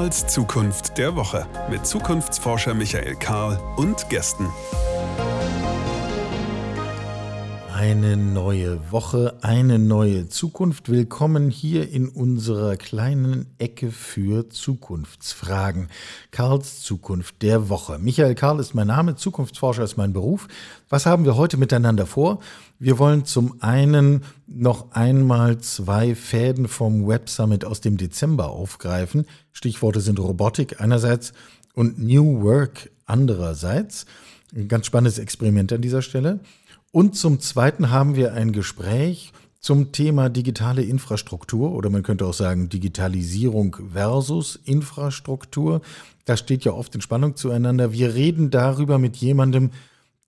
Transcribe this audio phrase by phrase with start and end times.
[0.00, 4.48] Karls Zukunft der Woche mit Zukunftsforscher Michael Karl und Gästen.
[7.90, 10.90] Eine neue Woche, eine neue Zukunft.
[10.90, 15.88] Willkommen hier in unserer kleinen Ecke für Zukunftsfragen.
[16.30, 17.98] Karls Zukunft der Woche.
[17.98, 20.46] Michael Karl ist mein Name, Zukunftsforscher ist mein Beruf.
[20.88, 22.38] Was haben wir heute miteinander vor?
[22.78, 29.26] Wir wollen zum einen noch einmal zwei Fäden vom Web Summit aus dem Dezember aufgreifen.
[29.50, 31.32] Stichworte sind Robotik einerseits
[31.74, 34.06] und New Work andererseits.
[34.54, 36.38] Ein ganz spannendes Experiment an dieser Stelle.
[36.92, 42.34] Und zum Zweiten haben wir ein Gespräch zum Thema digitale Infrastruktur oder man könnte auch
[42.34, 45.82] sagen Digitalisierung versus Infrastruktur.
[46.24, 47.92] Das steht ja oft in Spannung zueinander.
[47.92, 49.70] Wir reden darüber mit jemandem,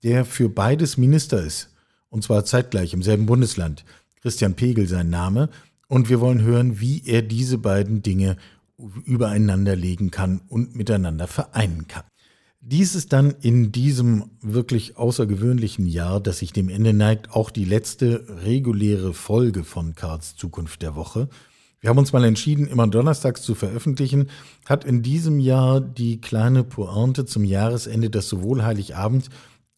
[0.03, 1.69] der für beides Minister ist.
[2.09, 3.83] Und zwar zeitgleich im selben Bundesland.
[4.21, 5.49] Christian Pegel sein Name.
[5.87, 8.37] Und wir wollen hören, wie er diese beiden Dinge
[9.05, 12.03] übereinander legen kann und miteinander vereinen kann.
[12.65, 17.65] Dies ist dann in diesem wirklich außergewöhnlichen Jahr, das sich dem Ende neigt, auch die
[17.65, 21.27] letzte reguläre Folge von Karls Zukunft der Woche.
[21.81, 24.29] Wir haben uns mal entschieden, immer donnerstags zu veröffentlichen,
[24.65, 29.29] hat in diesem Jahr die kleine Pointe zum Jahresende, dass sowohl Heiligabend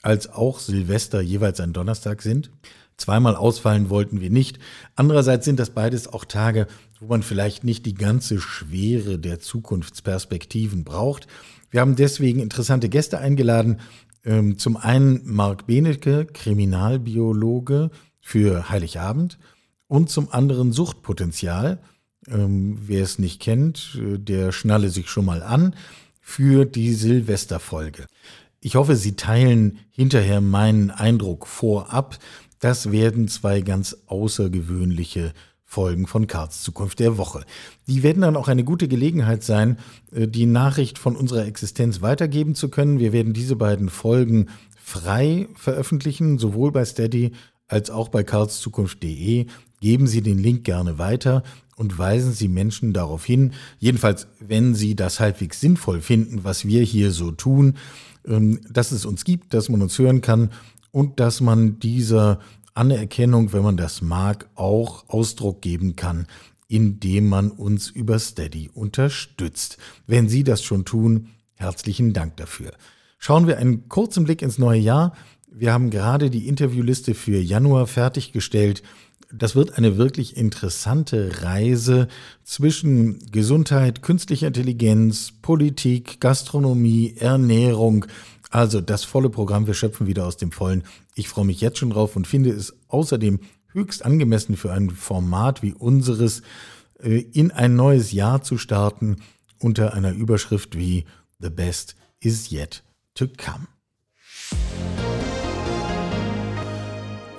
[0.04, 2.52] als auch Silvester jeweils ein Donnerstag sind.
[2.98, 4.60] Zweimal ausfallen wollten wir nicht.
[4.96, 6.68] Andererseits sind das beides auch Tage,
[7.00, 11.26] wo man vielleicht nicht die ganze Schwere der Zukunftsperspektiven braucht.
[11.76, 13.82] Wir haben deswegen interessante Gäste eingeladen.
[14.24, 19.38] Ähm, zum einen Marc Benecke, Kriminalbiologe für Heiligabend
[19.90, 21.80] und zum anderen Suchtpotenzial.
[22.30, 25.76] Ähm, wer es nicht kennt, äh, der schnalle sich schon mal an
[26.22, 28.06] für die Silvesterfolge.
[28.62, 32.20] Ich hoffe, Sie teilen hinterher meinen Eindruck vorab.
[32.62, 35.34] Das werden zwei ganz außergewöhnliche
[35.76, 37.44] Folgen von Karls Zukunft der Woche.
[37.86, 39.78] Die werden dann auch eine gute Gelegenheit sein,
[40.14, 43.00] äh, die Nachricht von unserer Existenz weitergeben zu können.
[43.00, 44.48] Wir werden diese beiden Folgen
[44.82, 47.34] frei veröffentlichen, sowohl bei Steady
[47.68, 49.48] als auch bei karlszukunft.de.
[49.82, 51.44] Geben Sie den Link gerne weiter
[51.76, 56.84] und weisen Sie Menschen darauf hin, jedenfalls wenn Sie das halbwegs sinnvoll finden, was wir
[56.84, 57.76] hier so tun,
[58.26, 60.52] ähm, dass es uns gibt, dass man uns hören kann
[60.92, 62.40] und dass man dieser
[62.76, 66.28] Anerkennung, wenn man das mag, auch Ausdruck geben kann,
[66.68, 69.78] indem man uns über Steady unterstützt.
[70.06, 72.74] Wenn Sie das schon tun, herzlichen Dank dafür.
[73.18, 75.14] Schauen wir einen kurzen Blick ins neue Jahr.
[75.50, 78.84] Wir haben gerade die Interviewliste für Januar fertiggestellt.
[79.32, 82.08] Das wird eine wirklich interessante Reise
[82.44, 88.06] zwischen Gesundheit, künstlicher Intelligenz, Politik, Gastronomie, Ernährung,
[88.56, 90.86] also das volle Programm, wir schöpfen wieder aus dem Vollen.
[91.14, 93.42] Ich freue mich jetzt schon drauf und finde es außerdem
[93.74, 96.42] höchst angemessen für ein Format wie unseres,
[97.02, 99.18] äh, in ein neues Jahr zu starten
[99.60, 101.04] unter einer Überschrift wie
[101.40, 102.84] The Best is Yet
[103.14, 103.68] to Come.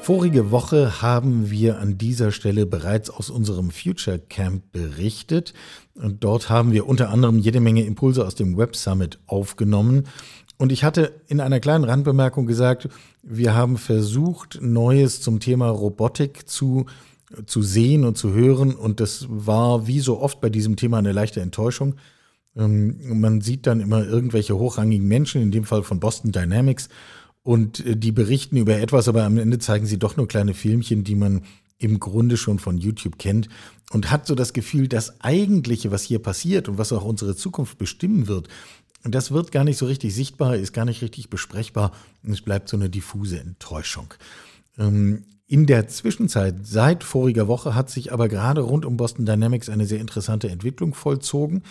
[0.07, 5.53] Vorige Woche haben wir an dieser Stelle bereits aus unserem Future Camp berichtet.
[5.95, 10.05] Und dort haben wir unter anderem jede Menge Impulse aus dem Web Summit aufgenommen.
[10.59, 12.89] Und ich hatte in einer kleinen Randbemerkung gesagt,
[13.23, 16.87] wir haben versucht, Neues zum Thema Robotik zu,
[17.47, 18.75] zu sehen und zu hören.
[18.75, 21.97] Und das war wie so oft bei diesem Thema eine leichte Enttäuschung.
[22.57, 26.89] Ähm, man sieht dann immer irgendwelche hochrangigen Menschen, in dem Fall von Boston Dynamics,
[27.43, 31.05] und äh, die berichten über etwas, aber am Ende zeigen sie doch nur kleine Filmchen,
[31.05, 31.43] die man
[31.79, 33.49] im Grunde schon von YouTube kennt
[33.93, 37.79] und hat so das Gefühl, das Eigentliche, was hier passiert und was auch unsere Zukunft
[37.79, 38.49] bestimmen wird,
[39.05, 41.93] das wird gar nicht so richtig sichtbar, ist gar nicht richtig besprechbar
[42.23, 44.13] und es bleibt so eine diffuse Enttäuschung.
[44.79, 49.69] Ähm, in der Zwischenzeit, seit voriger Woche, hat sich aber gerade rund um Boston Dynamics
[49.69, 51.63] eine sehr interessante Entwicklung vollzogen.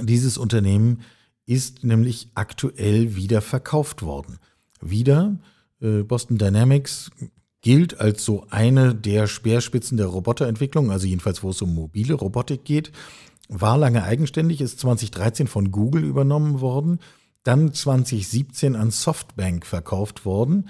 [0.00, 1.02] Dieses Unternehmen
[1.44, 4.38] ist nämlich aktuell wieder verkauft worden.
[4.80, 5.38] Wieder,
[5.80, 7.10] äh, Boston Dynamics
[7.62, 12.64] gilt als so eine der Speerspitzen der Roboterentwicklung, also jedenfalls wo es um mobile Robotik
[12.64, 12.92] geht
[13.48, 17.00] war lange eigenständig, ist 2013 von Google übernommen worden,
[17.42, 20.68] dann 2017 an Softbank verkauft worden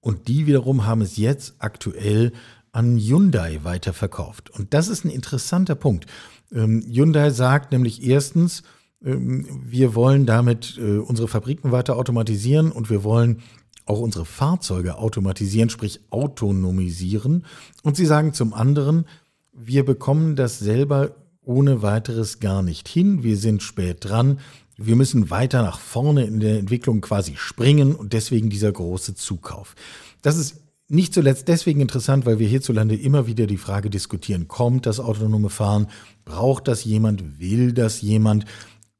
[0.00, 2.32] und die wiederum haben es jetzt aktuell
[2.72, 4.50] an Hyundai weiterverkauft.
[4.50, 6.06] Und das ist ein interessanter Punkt.
[6.52, 8.64] Ähm, Hyundai sagt nämlich erstens,
[9.04, 13.42] ähm, wir wollen damit äh, unsere Fabriken weiter automatisieren und wir wollen
[13.86, 17.44] auch unsere Fahrzeuge automatisieren, sprich autonomisieren.
[17.82, 19.06] Und sie sagen zum anderen,
[19.52, 21.14] wir bekommen das selber
[21.44, 23.22] ohne weiteres gar nicht hin.
[23.22, 24.38] Wir sind spät dran.
[24.76, 29.74] Wir müssen weiter nach vorne in der Entwicklung quasi springen und deswegen dieser große Zukauf.
[30.22, 30.56] Das ist
[30.88, 35.48] nicht zuletzt deswegen interessant, weil wir hierzulande immer wieder die Frage diskutieren, kommt das autonome
[35.48, 35.86] Fahren,
[36.24, 38.44] braucht das jemand, will das jemand?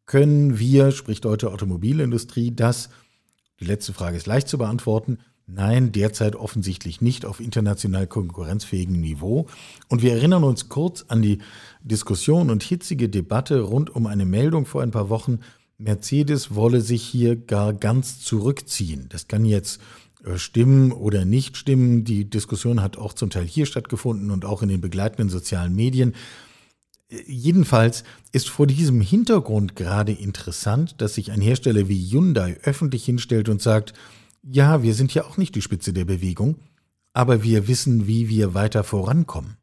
[0.07, 2.89] Können wir, spricht deutsche Automobilindustrie, das?
[3.61, 5.19] Die letzte Frage ist leicht zu beantworten.
[5.47, 9.47] Nein, derzeit offensichtlich nicht auf international konkurrenzfähigem Niveau.
[9.89, 11.39] Und wir erinnern uns kurz an die
[11.83, 15.41] Diskussion und hitzige Debatte rund um eine Meldung vor ein paar Wochen,
[15.77, 19.07] Mercedes wolle sich hier gar ganz zurückziehen.
[19.11, 19.81] Das kann jetzt
[20.25, 22.05] äh, stimmen oder nicht stimmen.
[22.05, 26.15] Die Diskussion hat auch zum Teil hier stattgefunden und auch in den begleitenden sozialen Medien.
[27.11, 33.05] Äh, jedenfalls ist vor diesem Hintergrund gerade interessant, dass sich ein Hersteller wie Hyundai öffentlich
[33.05, 33.93] hinstellt und sagt,
[34.47, 36.57] ja, wir sind ja auch nicht die Spitze der Bewegung,
[37.13, 39.57] aber wir wissen, wie wir weiter vorankommen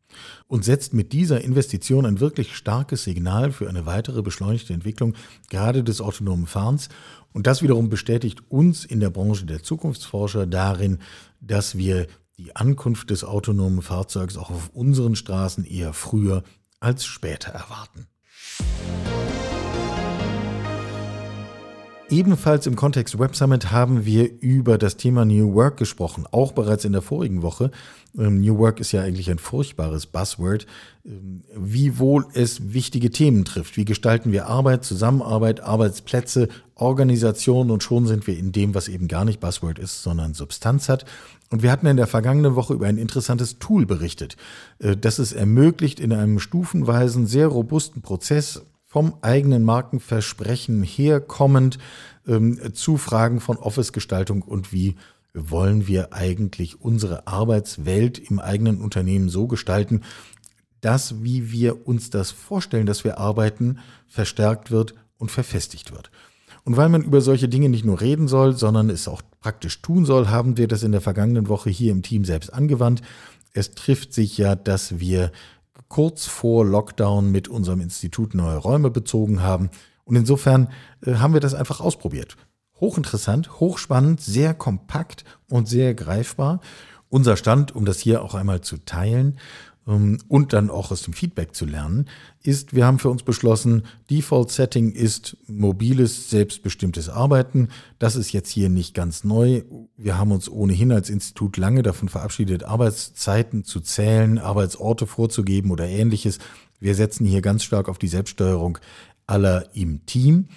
[0.48, 5.16] und setzt mit dieser Investition ein wirklich starkes Signal für eine weitere beschleunigte Entwicklung
[5.50, 6.90] gerade des autonomen Fahrens.
[7.34, 11.00] Und das wiederum bestätigt uns in der Branche der Zukunftsforscher darin,
[11.40, 12.08] dass wir
[12.38, 16.44] die Ankunft des autonomen Fahrzeugs auch auf unseren Straßen eher früher
[16.80, 18.08] als später erwarten.
[22.12, 26.84] Ebenfalls im Kontext Web Summit haben wir über das Thema New Work gesprochen, auch bereits
[26.84, 27.72] in der vorigen Woche.
[28.20, 30.68] Ähm, New Work ist ja eigentlich ein furchtbares Buzzword,
[31.06, 33.78] ähm, wie wohl es wichtige Themen trifft.
[33.78, 39.08] Wie gestalten wir Arbeit, Zusammenarbeit, Arbeitsplätze, Organisation und schon sind wir in dem, was eben
[39.08, 41.06] gar nicht Buzzword ist, sondern Substanz hat.
[41.50, 44.36] Und wir hatten in der vergangenen Woche über ein interessantes Tool berichtet,
[44.80, 51.78] äh, das es ermöglicht, in einem stufenweisen, sehr robusten Prozess vom eigenen Markenversprechen herkommend
[52.28, 54.98] ähm, zu Fragen von Office-Gestaltung und wie
[55.34, 60.02] wollen wir eigentlich unsere Arbeitswelt im eigenen Unternehmen so gestalten,
[60.82, 63.80] dass, wie wir uns das vorstellen, dass wir arbeiten,
[64.10, 66.12] verstärkt wird und verfestigt wird.
[66.66, 70.04] Und weil man über solche Dinge nicht nur reden soll, sondern es auch praktisch tun
[70.04, 73.02] soll, haben wir das in der vergangenen Woche hier im Team selbst angewandt.
[73.54, 75.32] Es trifft sich ja, dass wir
[75.92, 79.70] kurz vor Lockdown mit unserem Institut neue Räume bezogen haben.
[80.06, 80.70] Und insofern
[81.06, 82.38] äh, haben wir das einfach ausprobiert.
[82.80, 86.62] Hochinteressant, hochspannend, sehr kompakt und sehr greifbar.
[87.10, 89.38] Unser Stand, um das hier auch einmal zu teilen,
[89.86, 92.08] und dann auch aus dem Feedback zu lernen,
[92.44, 97.70] ist, wir haben für uns beschlossen, Default Setting ist mobiles, selbstbestimmtes Arbeiten.
[97.98, 99.64] Das ist jetzt hier nicht ganz neu.
[99.98, 105.88] Wir haben uns ohnehin als Institut lange davon verabschiedet, Arbeitszeiten zu zählen, Arbeitsorte vorzugeben oder
[105.88, 106.38] ähnliches.
[106.80, 108.78] Wir setzen hier ganz stark auf die Selbststeuerung
[109.26, 110.48] aller im Team.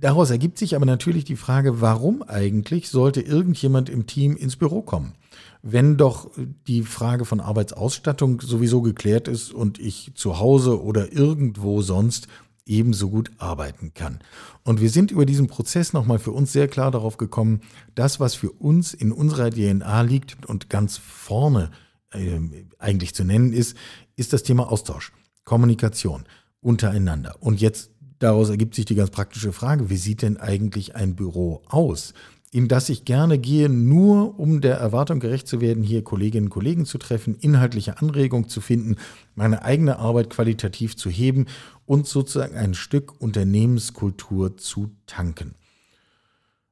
[0.00, 4.82] Daraus ergibt sich aber natürlich die Frage, warum eigentlich sollte irgendjemand im Team ins Büro
[4.82, 5.14] kommen?
[5.62, 6.30] Wenn doch
[6.66, 12.28] die Frage von Arbeitsausstattung sowieso geklärt ist und ich zu Hause oder irgendwo sonst
[12.68, 14.20] ebenso gut arbeiten kann.
[14.62, 17.62] Und wir sind über diesen Prozess nochmal für uns sehr klar darauf gekommen,
[17.94, 21.70] das, was für uns in unserer DNA liegt und ganz vorne
[22.12, 22.38] äh,
[22.78, 23.76] eigentlich zu nennen ist,
[24.16, 25.12] ist das Thema Austausch,
[25.44, 26.24] Kommunikation
[26.60, 27.36] untereinander.
[27.40, 31.62] Und jetzt daraus ergibt sich die ganz praktische Frage, wie sieht denn eigentlich ein Büro
[31.66, 32.14] aus?
[32.50, 36.50] In das ich gerne gehe, nur um der Erwartung gerecht zu werden, hier Kolleginnen und
[36.50, 38.96] Kollegen zu treffen, inhaltliche Anregungen zu finden,
[39.34, 41.46] meine eigene Arbeit qualitativ zu heben
[41.84, 45.54] und sozusagen ein Stück Unternehmenskultur zu tanken.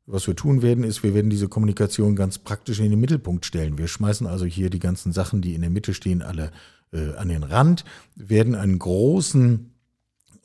[0.07, 3.77] Was wir tun werden, ist, wir werden diese Kommunikation ganz praktisch in den Mittelpunkt stellen.
[3.77, 6.53] Wir schmeißen also hier die ganzen Sachen, die in der Mitte stehen, alle
[6.93, 7.85] äh, an den Rand,
[8.15, 9.73] werden einen großen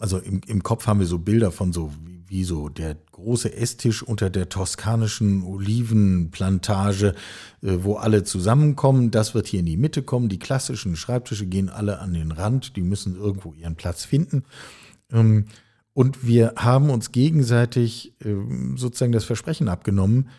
[0.02, 3.54] also im, im Kopf haben wir so Bilder von so wie, wie so der große
[3.54, 7.14] Esstisch unter der toskanischen Olivenplantage,
[7.62, 9.12] äh, wo alle zusammenkommen.
[9.12, 10.30] Das wird hier in die Mitte kommen.
[10.30, 12.78] Die klassischen Schreibtische gehen alle an den Rand.
[12.78, 14.46] Die müssen irgendwo ihren Platz finden.
[15.12, 15.48] Ähm,
[15.94, 18.34] und wir haben uns gegenseitig äh,
[18.78, 20.30] sozusagen das Versprechen abgenommen,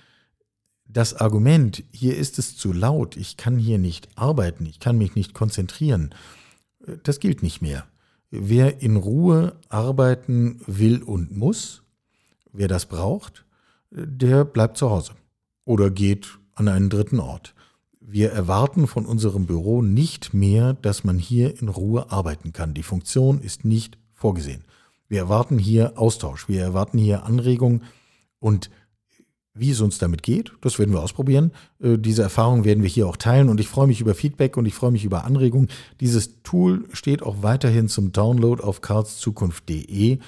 [0.87, 5.15] das Argument, hier ist es zu laut, ich kann hier nicht arbeiten, ich kann mich
[5.15, 6.15] nicht konzentrieren,
[6.87, 7.85] äh, das gilt nicht mehr.
[8.31, 11.82] Wer in Ruhe arbeiten will und muss,
[12.53, 13.45] wer das braucht,
[13.91, 15.13] der bleibt zu Hause
[15.65, 17.55] oder geht an einen dritten Ort.
[18.01, 22.75] Wir erwarten von unserem Büro nicht mehr, dass man hier in Ruhe arbeiten kann.
[22.75, 24.65] Die Funktion ist nicht vorgesehen.
[25.09, 27.83] Wir erwarten hier Austausch, wir erwarten hier Anregung
[28.39, 28.71] und
[29.55, 31.53] wie es uns damit geht, das werden wir ausprobieren.
[31.79, 34.65] Äh, diese Erfahrung werden wir hier auch teilen und ich freue mich über Feedback und
[34.65, 35.69] ich freue mich über Anregungen.
[36.01, 40.19] Dieses Tool steht auch weiterhin zum Download auf karlszukunft.de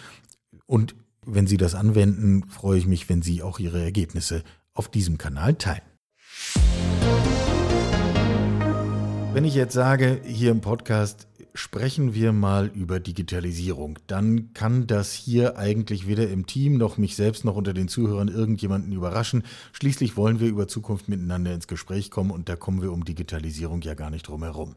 [0.67, 0.95] und
[1.27, 5.55] wenn Sie das anwenden, freue ich mich, wenn Sie auch Ihre Ergebnisse auf diesem Kanal
[5.55, 5.83] teilen.
[9.33, 13.99] Wenn ich jetzt sage, hier im Podcast, sprechen wir mal über Digitalisierung.
[14.07, 18.29] Dann kann das hier eigentlich weder im Team noch mich selbst noch unter den Zuhörern
[18.29, 19.45] irgendjemanden überraschen.
[19.73, 23.83] Schließlich wollen wir über Zukunft miteinander ins Gespräch kommen und da kommen wir um Digitalisierung
[23.83, 24.75] ja gar nicht drum herum.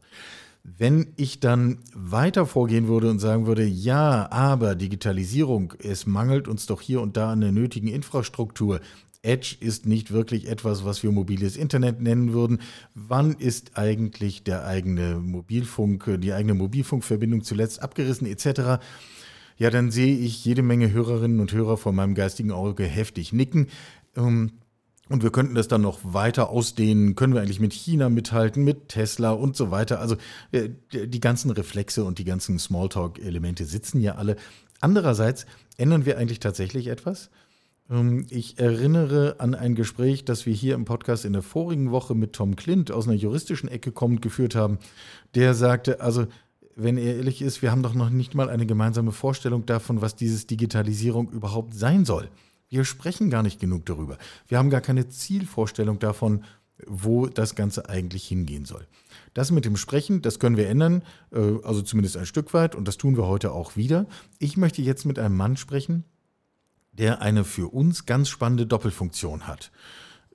[0.76, 6.66] Wenn ich dann weiter vorgehen würde und sagen würde, ja, aber Digitalisierung, es mangelt uns
[6.66, 8.82] doch hier und da an der nötigen Infrastruktur.
[9.22, 12.60] Edge ist nicht wirklich etwas, was wir mobiles Internet nennen würden.
[12.94, 18.84] Wann ist eigentlich der eigene Mobilfunk, die eigene Mobilfunkverbindung zuletzt abgerissen etc.?
[19.56, 23.68] Ja, dann sehe ich jede Menge Hörerinnen und Hörer vor meinem geistigen Auge heftig nicken.
[24.18, 24.52] Ähm,
[25.10, 27.16] und wir könnten das dann noch weiter ausdehnen.
[27.16, 30.00] Können wir eigentlich mit China mithalten, mit Tesla und so weiter?
[30.00, 30.16] Also
[30.52, 34.36] äh, die ganzen Reflexe und die ganzen Smalltalk-Elemente sitzen ja alle.
[34.82, 35.46] Andererseits
[35.78, 37.30] ändern wir eigentlich tatsächlich etwas.
[37.90, 42.16] Ähm, ich erinnere an ein Gespräch, das wir hier im Podcast in der vorigen Woche
[42.16, 44.80] mit Tom Clint aus einer juristischen Ecke kommend geführt haben.
[45.36, 46.28] Der sagte, also
[46.76, 50.16] wenn er ehrlich ist, wir haben doch noch nicht mal eine gemeinsame Vorstellung davon, was
[50.16, 52.30] dieses Digitalisierung überhaupt sein soll.
[52.70, 54.18] Wir sprechen gar nicht genug darüber.
[54.48, 56.44] Wir haben gar keine Zielvorstellung davon,
[56.86, 58.86] wo das Ganze eigentlich hingehen soll.
[59.34, 62.88] Das mit dem Sprechen, das können wir ändern, äh, also zumindest ein Stück weit, und
[62.88, 64.06] das tun wir heute auch wieder.
[64.38, 66.04] Ich möchte jetzt mit einem Mann sprechen,
[66.92, 69.72] der eine für uns ganz spannende Doppelfunktion hat.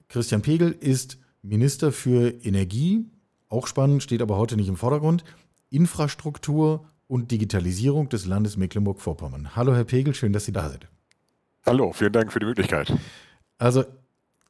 [0.08, 3.04] Christian Pegel ist Minister für Energie,
[3.48, 5.24] auch spannend, steht aber heute nicht im Vordergrund,
[5.70, 9.54] Infrastruktur und Digitalisierung des Landes Mecklenburg-Vorpommern.
[9.54, 10.88] Hallo Herr Pegel, schön, dass Sie da sind.
[11.64, 12.92] Hallo, vielen Dank für die Möglichkeit.
[13.58, 13.84] Also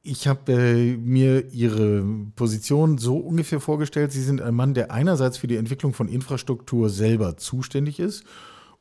[0.02, 2.02] ich habe äh, mir Ihre
[2.34, 4.12] Position so ungefähr vorgestellt.
[4.12, 8.24] Sie sind ein Mann, der einerseits für die Entwicklung von Infrastruktur selber zuständig ist.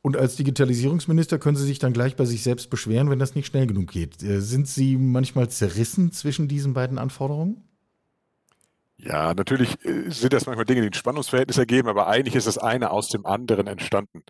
[0.00, 3.46] Und als Digitalisierungsminister können Sie sich dann gleich bei sich selbst beschweren, wenn das nicht
[3.46, 4.22] schnell genug geht.
[4.22, 7.62] Äh, sind Sie manchmal zerrissen zwischen diesen beiden Anforderungen?
[8.96, 12.58] Ja, natürlich äh, sind das manchmal Dinge, die ein Spannungsverhältnis ergeben, aber eigentlich ist das
[12.58, 14.22] eine aus dem anderen entstanden.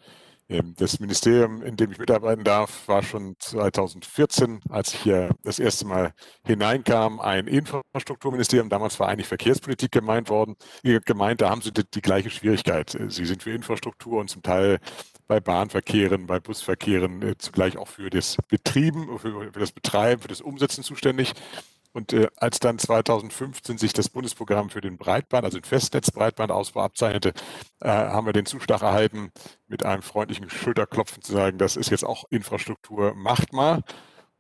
[0.53, 5.59] Ähm, das Ministerium, in dem ich mitarbeiten darf, war schon 2014, als ich hier das
[5.59, 6.13] erste Mal
[6.45, 8.69] hineinkam, ein Infrastrukturministerium.
[8.69, 10.57] Damals war eigentlich Verkehrspolitik gemeint worden.
[10.83, 12.97] Gemeint, da haben sie die, die gleiche Schwierigkeit.
[13.09, 14.79] Sie sind für Infrastruktur und zum Teil
[15.27, 20.29] bei Bahnverkehren, bei Busverkehren, äh, zugleich auch für das Betrieben, für, für das Betreiben, für
[20.29, 21.33] das Umsetzen zuständig.
[21.93, 27.35] Und äh, als dann 2015 sich das Bundesprogramm für den Breitband, also den Festnetzbreitbandausbau abzeichnete,
[27.81, 29.31] äh, haben wir den Zuschlag erhalten,
[29.69, 33.83] mit einem freundlichen Schulterklopfen zu sagen, das ist jetzt auch Infrastruktur, macht mal.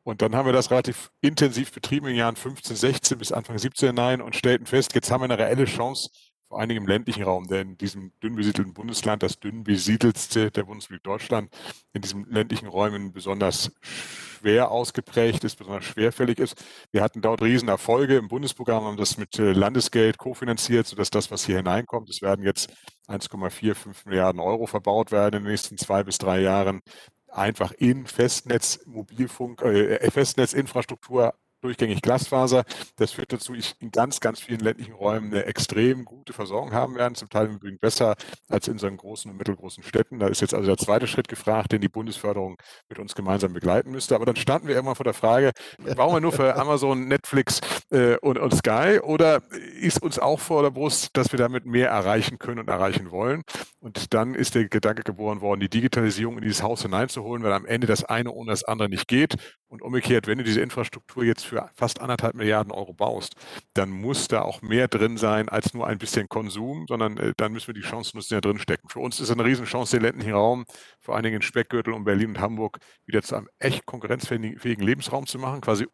[0.04, 3.58] Und dann haben wir das relativ intensiv betrieben in den Jahren 15, 16 bis Anfang
[3.58, 6.10] 17 hinein und stellten fest, jetzt haben wir eine reelle Chance,
[6.52, 10.50] vor allen Dingen im ländlichen Raum, denn in diesem dünn besiedelten Bundesland, das dünn besiedelste
[10.50, 11.50] der Bundesrepublik Deutschland,
[11.94, 16.62] in diesen ländlichen Räumen besonders schwer ausgeprägt ist, besonders schwerfällig ist.
[16.90, 21.46] Wir hatten dort Riesenerfolge im Bundesprogramm, haben das mit äh, Landesgeld kofinanziert, sodass das, was
[21.46, 22.70] hier hineinkommt, es werden jetzt
[23.08, 26.82] 1,45 Milliarden Euro verbaut werden in den nächsten zwei bis drei Jahren,
[27.28, 31.32] einfach in Festnetz, Mobilfunk, äh, Festnetzinfrastruktur
[31.62, 32.64] durchgängig Glasfaser.
[32.96, 36.94] Das führt dazu, ich in ganz, ganz vielen ländlichen Räumen eine extrem gute Versorgung haben
[36.96, 38.16] werden, zum Teil im Übrigen besser
[38.48, 40.18] als in unseren großen und mittelgroßen Städten.
[40.18, 42.56] Da ist jetzt also der zweite Schritt gefragt, den die Bundesförderung
[42.88, 44.14] mit uns gemeinsam begleiten müsste.
[44.14, 45.52] Aber dann standen wir irgendwann vor der Frage,
[45.96, 49.42] bauen wir nur für Amazon, Netflix äh, und, und Sky oder
[49.80, 53.42] ist uns auch vor der Brust, dass wir damit mehr erreichen können und erreichen wollen?
[53.80, 57.66] Und dann ist der Gedanke geboren worden, die Digitalisierung in dieses Haus hineinzuholen, weil am
[57.66, 59.36] Ende das eine ohne das andere nicht geht.
[59.68, 63.34] Und umgekehrt, wenn du diese Infrastruktur jetzt für fast anderthalb Milliarden Euro baust,
[63.74, 67.52] dann muss da auch mehr drin sein als nur ein bisschen Konsum, sondern äh, dann
[67.52, 68.88] müssen wir die Chancen nutzen, die da drin stecken.
[68.88, 70.64] Für uns ist eine Riesenchance, den ländlichen Raum,
[71.00, 75.26] vor allen Dingen in Speckgürtel und Berlin und Hamburg, wieder zu einem echt konkurrenzfähigen Lebensraum
[75.26, 75.86] zu machen, quasi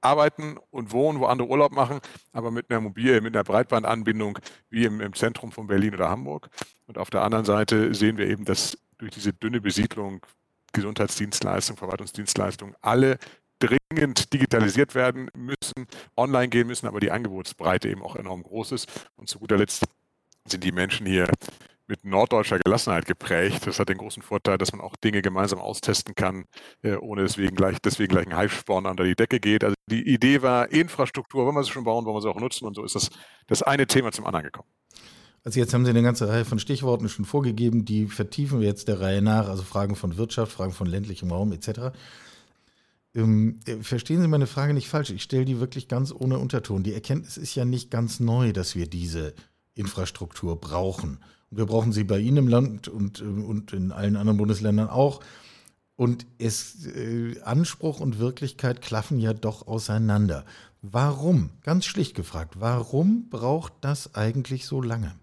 [0.00, 2.00] arbeiten und wohnen, wo andere Urlaub machen,
[2.32, 4.38] aber mit einer Mobil, mit einer Breitbandanbindung
[4.68, 6.50] wie im, im Zentrum von Berlin oder Hamburg.
[6.86, 10.20] Und auf der anderen Seite sehen wir eben, dass durch diese dünne Besiedlung
[10.72, 13.18] Gesundheitsdienstleistungen, Verwaltungsdienstleistungen alle
[13.58, 15.86] dringend digitalisiert werden müssen,
[16.16, 19.08] online gehen müssen, aber die Angebotsbreite eben auch enorm groß ist.
[19.16, 19.84] Und zu guter Letzt
[20.46, 21.28] sind die Menschen hier
[21.88, 23.66] mit norddeutscher Gelassenheit geprägt.
[23.66, 26.44] Das hat den großen Vorteil, dass man auch Dinge gemeinsam austesten kann,
[26.82, 29.64] äh, ohne deswegen gleich, deswegen gleich ein Hype-Sporn unter die Decke geht.
[29.64, 32.66] Also die Idee war Infrastruktur, wenn wir sie schon bauen, wollen wir sie auch nutzen
[32.66, 33.08] und so ist das,
[33.46, 34.68] das eine Thema zum anderen gekommen.
[35.44, 38.88] Also jetzt haben Sie eine ganze Reihe von Stichworten schon vorgegeben, die vertiefen wir jetzt
[38.88, 41.96] der Reihe nach, also Fragen von Wirtschaft, Fragen von ländlichem Raum etc.
[43.14, 45.10] Ähm, äh, verstehen Sie meine Frage nicht falsch.
[45.10, 46.82] Ich stelle die wirklich ganz ohne Unterton.
[46.82, 49.34] Die Erkenntnis ist ja nicht ganz neu, dass wir diese
[49.74, 51.18] Infrastruktur brauchen.
[51.50, 54.88] Und wir brauchen sie bei Ihnen im Land und, äh, und in allen anderen Bundesländern
[54.88, 55.20] auch.
[55.96, 60.44] Und es, äh, Anspruch und Wirklichkeit klaffen ja doch auseinander.
[60.82, 61.50] Warum?
[61.62, 65.16] Ganz schlicht gefragt, warum braucht das eigentlich so lange?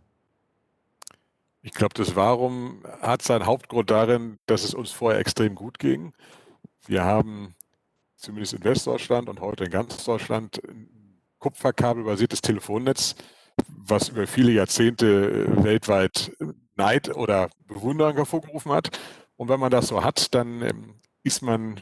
[1.61, 6.13] Ich glaube, das Warum hat seinen Hauptgrund darin, dass es uns vorher extrem gut ging.
[6.85, 7.55] Wir haben
[8.15, 10.89] zumindest in Westdeutschland und heute in ganz Deutschland ein
[11.39, 13.15] kupferkabelbasiertes Telefonnetz,
[13.67, 16.31] was über viele Jahrzehnte weltweit
[16.75, 18.97] Neid oder Bewunderung hervorgerufen hat.
[19.37, 21.81] Und wenn man das so hat, dann ähm, ist man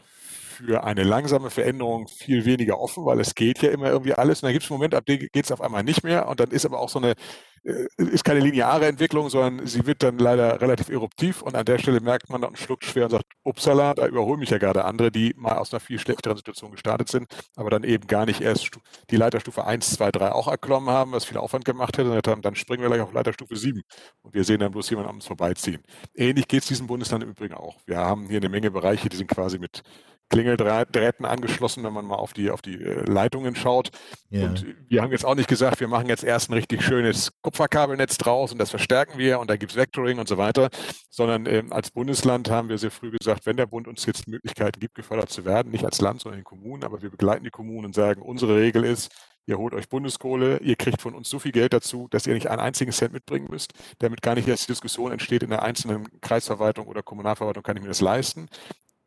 [0.65, 4.41] für eine langsame Veränderung viel weniger offen, weil es geht ja immer irgendwie alles.
[4.41, 6.27] Und dann gibt es einen Moment, ab dem geht es auf einmal nicht mehr.
[6.27, 7.15] Und dann ist aber auch so eine
[7.63, 11.77] äh, ist keine lineare Entwicklung, sondern sie wird dann leider relativ eruptiv und an der
[11.79, 15.12] Stelle merkt man dann schluckt schwer und sagt, upsala, da überholen mich ja gerade andere,
[15.12, 18.70] die mal aus einer viel schlechteren Situation gestartet sind, aber dann eben gar nicht erst
[19.10, 22.55] die Leiterstufe 1, 2, 3 auch erklommen haben, was viel Aufwand gemacht hätte, sondern dann
[22.55, 23.82] springen wir gleich auf Leiterstufe 7
[24.24, 25.82] und wir sehen dann bloß jemanden an uns vorbeiziehen.
[26.15, 27.77] Ähnlich geht es diesem Bundesland im Übrigen auch.
[27.86, 29.84] Wir haben hier eine Menge Bereiche, die sind quasi mit
[30.30, 33.92] Klingeldrähten angeschlossen, wenn man mal auf die, auf die äh, Leitungen schaut.
[34.30, 34.46] Ja.
[34.46, 38.18] Und wir haben jetzt auch nicht gesagt, wir machen jetzt erst ein richtig schönes Kupferkabelnetz
[38.18, 40.70] draus und das verstärken wir und da gibt es Vectoring und so weiter,
[41.10, 44.80] sondern äh, als Bundesland haben wir sehr früh gesagt, wenn der Bund uns jetzt Möglichkeiten
[44.80, 47.86] gibt, gefördert zu werden, nicht als Land, sondern in Kommunen, aber wir begleiten die Kommunen
[47.86, 49.12] und sagen, unsere Regel ist,
[49.46, 52.48] ihr holt euch Bundeskohle, ihr kriegt von uns so viel Geld dazu, dass ihr nicht
[52.48, 56.08] einen einzigen Cent mitbringen müsst, damit gar nicht erst die Diskussion entsteht in der einzelnen
[56.22, 58.48] Kreisverwaltung oder Kommunalverwaltung, kann ich mir das leisten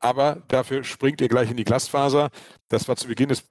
[0.01, 2.31] aber dafür springt ihr gleich in die Glasfaser.
[2.69, 3.45] Das war zu Beginn des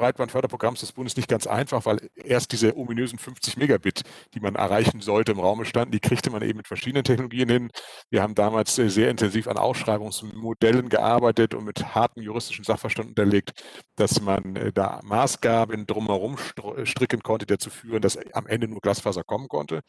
[0.00, 4.02] Breitbandförderprogramms des Bundes nicht ganz einfach, weil erst diese ominösen 50 Megabit,
[4.34, 7.70] die man erreichen sollte, im Raum standen, die kriegte man eben mit verschiedenen Technologien hin.
[8.08, 13.52] Wir haben damals sehr intensiv an Ausschreibungsmodellen gearbeitet und mit harten juristischen Sachverstand unterlegt,
[13.96, 16.38] dass man äh, da Maßgaben drumherum
[16.84, 19.82] stricken konnte, dazu führen, dass am Ende nur Glasfaser kommen konnte.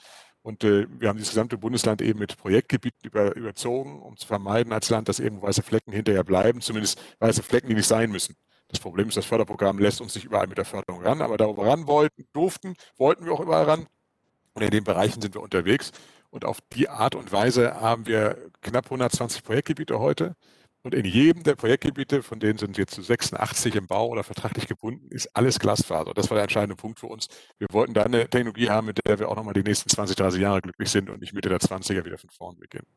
[0.44, 4.74] Und äh, wir haben das gesamte Bundesland eben mit Projektgebieten über, überzogen, um zu vermeiden
[4.74, 8.36] als Land, dass irgendwo weiße Flecken hinterher bleiben, zumindest weiße Flecken, die nicht sein müssen.
[8.68, 11.46] Das Problem ist, das Förderprogramm lässt uns nicht überall mit der Förderung ran, aber da,
[11.46, 13.88] wo wir ran wollten, durften, wollten wir auch überall ran.
[14.54, 15.92] Und in den Bereichen sind wir unterwegs.
[16.30, 20.36] Und auf die Art und Weise haben wir knapp 120 Projektgebiete heute.
[20.84, 24.68] Und in jedem der Projektgebiete, von denen sind jetzt zu 86 im Bau oder vertraglich
[24.68, 26.14] gebunden, ist alles Glasfaser.
[26.16, 27.28] Das war der entscheidende Punkt für uns.
[27.60, 30.42] Wir wollten da eine Technologie haben, mit der wir auch nochmal die nächsten 20, 30
[30.42, 32.88] Jahre glücklich sind und nicht Mitte der 20er wieder von vorn beginnen.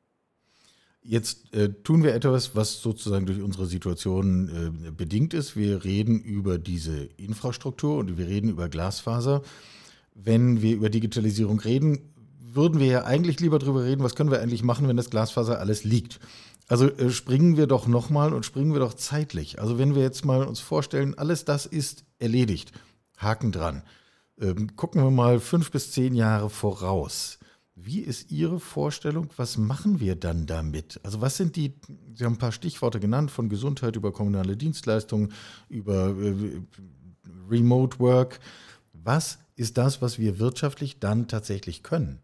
[1.02, 5.54] Jetzt äh, tun wir etwas, was sozusagen durch unsere Situation äh, bedingt ist.
[5.54, 9.42] Wir reden über diese Infrastruktur und wir reden über Glasfaser.
[10.14, 12.14] Wenn wir über Digitalisierung reden,
[12.54, 15.58] würden wir ja eigentlich lieber darüber reden, was können wir eigentlich machen, wenn das Glasfaser
[15.58, 16.20] alles liegt.
[16.68, 19.60] Also äh, springen wir doch nochmal und springen wir doch zeitlich.
[19.60, 22.72] Also wenn wir jetzt mal uns vorstellen, alles das ist erledigt,
[23.16, 23.82] Haken dran.
[24.40, 27.38] Ähm, gucken wir mal fünf bis zehn Jahre voraus.
[27.76, 29.28] Wie ist Ihre Vorstellung?
[29.36, 31.00] Was machen wir dann damit?
[31.02, 31.74] Also was sind die,
[32.14, 35.32] Sie haben ein paar Stichworte genannt, von Gesundheit über kommunale Dienstleistungen,
[35.68, 36.60] über äh,
[37.50, 38.40] Remote Work.
[38.92, 42.20] Was ist das, was wir wirtschaftlich dann tatsächlich können?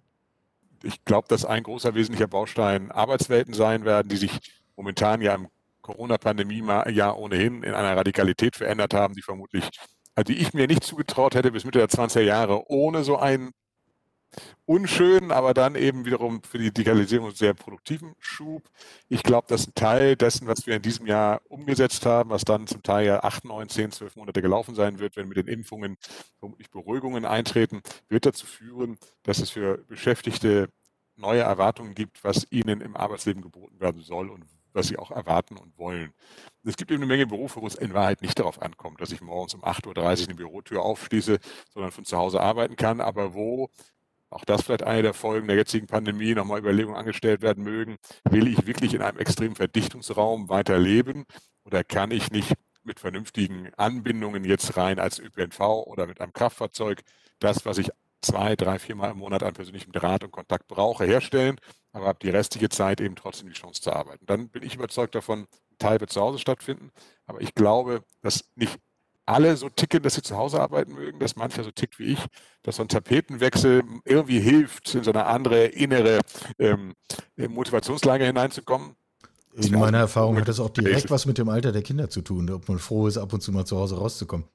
[0.83, 5.49] Ich glaube, dass ein großer wesentlicher Baustein Arbeitswelten sein werden, die sich momentan ja im
[5.83, 9.69] Corona-Pandemie-Jahr ohnehin in einer Radikalität verändert haben, die vermutlich,
[10.15, 13.51] also die ich mir nicht zugetraut hätte bis Mitte der 20er Jahre, ohne so einen
[14.67, 18.71] unschönen, aber dann eben wiederum für die Digitalisierung sehr produktiven Schub.
[19.09, 22.67] Ich glaube, dass ein Teil dessen, was wir in diesem Jahr umgesetzt haben, was dann
[22.67, 25.97] zum Teil ja 8, 9, 10, 12 Monate gelaufen sein wird, wenn mit den Impfungen
[26.39, 30.69] vermutlich Beruhigungen eintreten, wird dazu führen, dass es für Beschäftigte
[31.17, 35.57] neue Erwartungen gibt, was ihnen im Arbeitsleben geboten werden soll und was sie auch erwarten
[35.57, 36.13] und wollen.
[36.65, 39.21] Es gibt eben eine Menge Berufe, wo es in Wahrheit nicht darauf ankommt, dass ich
[39.21, 41.39] morgens um 8.30 Uhr eine Bürotür aufschließe,
[41.73, 43.71] sondern von zu Hause arbeiten kann, aber wo
[44.31, 47.97] auch das vielleicht eine der Folgen der jetzigen Pandemie, nochmal Überlegungen angestellt werden mögen.
[48.29, 51.25] Will ich wirklich in einem extremen Verdichtungsraum weiter leben
[51.65, 57.03] oder kann ich nicht mit vernünftigen Anbindungen jetzt rein als ÖPNV oder mit einem Kraftfahrzeug
[57.41, 57.91] das, was ich
[58.23, 61.57] zwei, drei, viermal im Monat an persönlichem Draht und Kontakt brauche, herstellen,
[61.93, 64.25] aber habe die restliche Zeit eben trotzdem die Chance zu arbeiten.
[64.27, 65.47] Dann bin ich überzeugt davon,
[65.79, 66.91] Teil wird zu Hause stattfinden,
[67.27, 68.79] aber ich glaube, dass nicht
[69.31, 72.19] alle so ticken, dass sie zu Hause arbeiten mögen, dass mancher so tickt wie ich,
[72.63, 76.21] dass so ein Tapetenwechsel irgendwie hilft, in so eine andere innere
[76.59, 76.95] ähm,
[77.37, 78.97] Motivationslage hineinzukommen.
[79.55, 82.49] In meiner Erfahrung hat das auch direkt was mit dem Alter der Kinder zu tun,
[82.51, 84.47] ob man froh ist, ab und zu mal zu Hause rauszukommen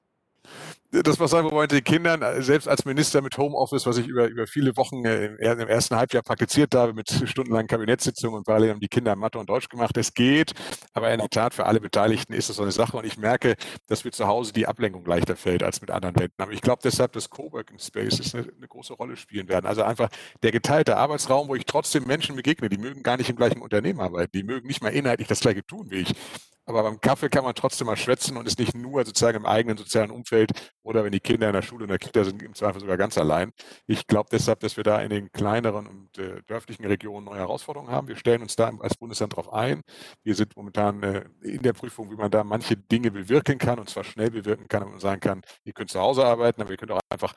[1.03, 4.07] das was sagen wir wollen, den Kindern, äh, selbst als Minister mit Homeoffice, was ich
[4.07, 8.71] über, über viele Wochen äh, im, ersten Halbjahr praktiziert habe, mit stundenlangen Kabinettssitzungen und parallel
[8.71, 9.97] haben die Kinder Mathe und Deutsch gemacht.
[9.97, 10.53] Es geht,
[10.93, 13.55] aber in der Tat für alle Beteiligten ist das so eine Sache und ich merke,
[13.87, 16.35] dass mir zu Hause die Ablenkung leichter fällt als mit anderen Ländern.
[16.37, 19.65] Aber ich glaube deshalb, dass Coworking Spaces eine, eine große Rolle spielen werden.
[19.65, 20.09] Also einfach
[20.43, 23.99] der geteilte Arbeitsraum, wo ich trotzdem Menschen begegne, die mögen gar nicht im gleichen Unternehmen
[23.99, 26.13] arbeiten, die mögen nicht mal inhaltlich das gleiche tun wie ich.
[26.65, 29.77] Aber beim Kaffee kann man trotzdem mal schwätzen und ist nicht nur sozusagen im eigenen
[29.77, 30.51] sozialen Umfeld
[30.81, 33.17] oder wenn die Kinder in der Schule und der Kita sind, im Zweifel sogar ganz
[33.17, 33.51] allein.
[33.85, 37.91] Ich glaube deshalb, dass wir da in den kleineren und äh, dörflichen Regionen neue Herausforderungen
[37.91, 38.07] haben.
[38.07, 39.81] Wir stellen uns da als Bundesland darauf ein.
[40.23, 43.89] Wir sind momentan äh, in der Prüfung, wie man da manche Dinge bewirken kann und
[43.89, 46.91] zwar schnell bewirken kann, man sagen kann, ihr könnt zu Hause arbeiten, aber ihr könnt
[46.91, 47.35] auch einfach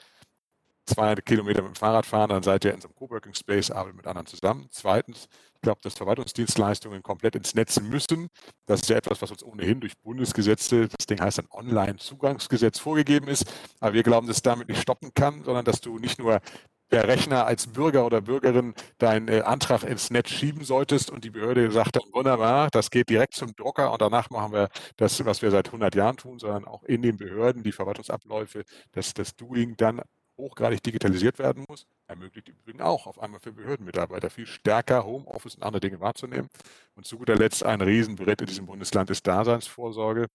[0.89, 3.97] 200 Kilometer mit dem Fahrrad fahren, dann seid ihr in so einem Coworking Space, arbeitet
[3.97, 4.69] mit anderen zusammen.
[4.71, 8.29] Zweitens, ich glaube, dass Verwaltungsdienstleistungen komplett ins Netz müssen.
[8.67, 13.29] Das ist ja etwas, was uns ohnehin durch Bundesgesetze, das Ding heißt ein Online-Zugangsgesetz vorgegeben
[13.29, 13.45] ist.
[13.81, 16.41] Aber wir glauben, dass es damit nicht stoppen kann, sondern dass du nicht nur
[16.89, 21.31] per Rechner als Bürger oder Bürgerin deinen äh, Antrag ins Netz schieben solltest und die
[21.31, 25.43] Behörde sagt dann, wunderbar, das geht direkt zum Drucker und danach machen wir das, was
[25.43, 29.77] wir seit 100 Jahren tun, sondern auch in den Behörden die Verwaltungsabläufe, dass das Doing
[29.77, 30.01] dann
[30.39, 35.65] hochgradig digitalisiert werden muss, ermöglicht übrigens auch auf einmal für Behördenmitarbeiter viel stärker Homeoffice und
[35.65, 36.49] andere Dinge wahrzunehmen.
[36.95, 40.27] Und zu guter Letzt ein Riesenbrett in diesem Bundesland ist Daseinsvorsorge.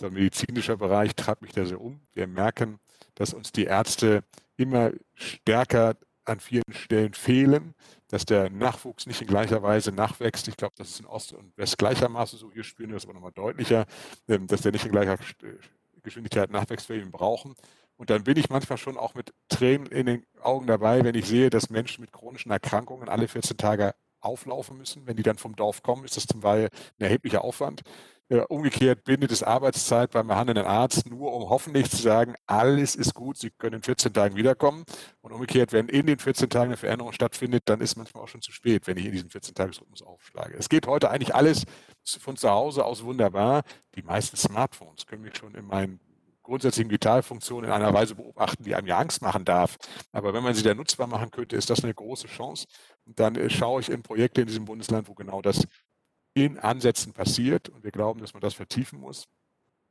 [0.00, 2.00] Der medizinische Bereich treibt mich da sehr um.
[2.12, 2.78] Wir merken,
[3.14, 4.24] dass uns die Ärzte
[4.56, 7.74] immer stärker an vielen Stellen fehlen,
[8.08, 10.46] dass der Nachwuchs nicht in gleicher Weise nachwächst.
[10.48, 12.52] Ich glaube, das ist in Ost und West gleichermaßen so.
[12.52, 13.86] Hier spüren wir das aber nochmal deutlicher,
[14.28, 15.18] ähm, dass der nicht in gleicher
[16.02, 17.54] Geschwindigkeit nachwächst, wir ihn brauchen.
[18.02, 21.24] Und dann bin ich manchmal schon auch mit Tränen in den Augen dabei, wenn ich
[21.24, 25.06] sehe, dass Menschen mit chronischen Erkrankungen alle 14 Tage auflaufen müssen.
[25.06, 27.82] Wenn die dann vom Dorf kommen, ist das zum Beispiel ein erheblicher Aufwand.
[28.28, 33.14] Äh, umgekehrt bindet es Arbeitszeit beim behandelnden Arzt nur, um hoffentlich zu sagen, alles ist
[33.14, 34.82] gut, Sie können in 14 Tagen wiederkommen.
[35.20, 38.42] Und umgekehrt, wenn in den 14 Tagen eine Veränderung stattfindet, dann ist manchmal auch schon
[38.42, 40.56] zu spät, wenn ich in diesen 14-Tages-Rhythmus aufschlage.
[40.58, 41.66] Es geht heute eigentlich alles
[42.04, 43.62] von zu Hause aus wunderbar.
[43.94, 46.00] Die meisten Smartphones können mich schon in meinen
[46.52, 49.78] grundsätzlichen Vitalfunktionen in einer Weise beobachten, die einem ja Angst machen darf.
[50.12, 52.66] Aber wenn man sie dann nutzbar machen könnte, ist das eine große Chance.
[53.06, 55.66] Und dann äh, schaue ich in Projekte in diesem Bundesland, wo genau das
[56.34, 57.70] in Ansätzen passiert.
[57.70, 59.28] Und wir glauben, dass man das vertiefen muss.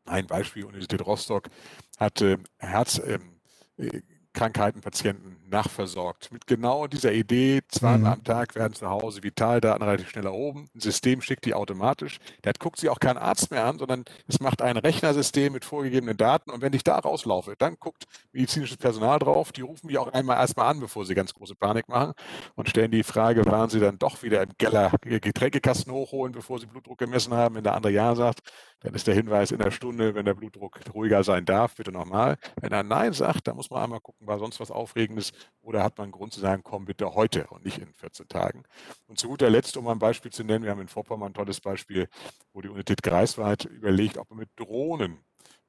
[0.06, 1.50] Ein Beispiel, Universität Rostock
[1.98, 2.24] hat
[2.60, 3.42] Herz, ähm,
[3.78, 4.02] äh,
[4.34, 6.32] Krankheitenpatienten nachversorgt.
[6.32, 8.06] Mit genau dieser Idee, zweimal mhm.
[8.06, 10.70] am Tag werden zu Hause Vitaldaten relativ schnell erhoben.
[10.74, 12.20] Ein System schickt die automatisch.
[12.44, 16.18] Der guckt sich auch kein Arzt mehr an, sondern es macht ein Rechnersystem mit vorgegebenen
[16.18, 16.50] Daten.
[16.52, 19.52] Und wenn ich da rauslaufe, dann guckt medizinisches Personal drauf.
[19.52, 22.14] Die rufen mich auch einmal erstmal an, bevor sie ganz große Panik machen
[22.56, 26.66] und stellen die Frage, waren sie dann doch wieder im Geller Getränkekasten hochholen, bevor sie
[26.66, 27.56] Blutdruck gemessen haben.
[27.56, 28.40] Wenn der andere Ja sagt,
[28.82, 32.38] dann ist der Hinweis in der Stunde, wenn der Blutdruck ruhiger sein darf, bitte nochmal.
[32.60, 35.98] Wenn er Nein sagt, dann muss man einmal gucken, war sonst was Aufregendes oder hat
[35.98, 38.64] man Grund zu sagen, komm bitte heute und nicht in 14 Tagen.
[39.08, 41.62] Und zu guter Letzt, um ein Beispiel zu nennen, wir haben in Vorpommern ein tolles
[41.62, 42.10] Beispiel,
[42.54, 45.20] wo die Universität Greifswald überlegt, ob man mit Drohnen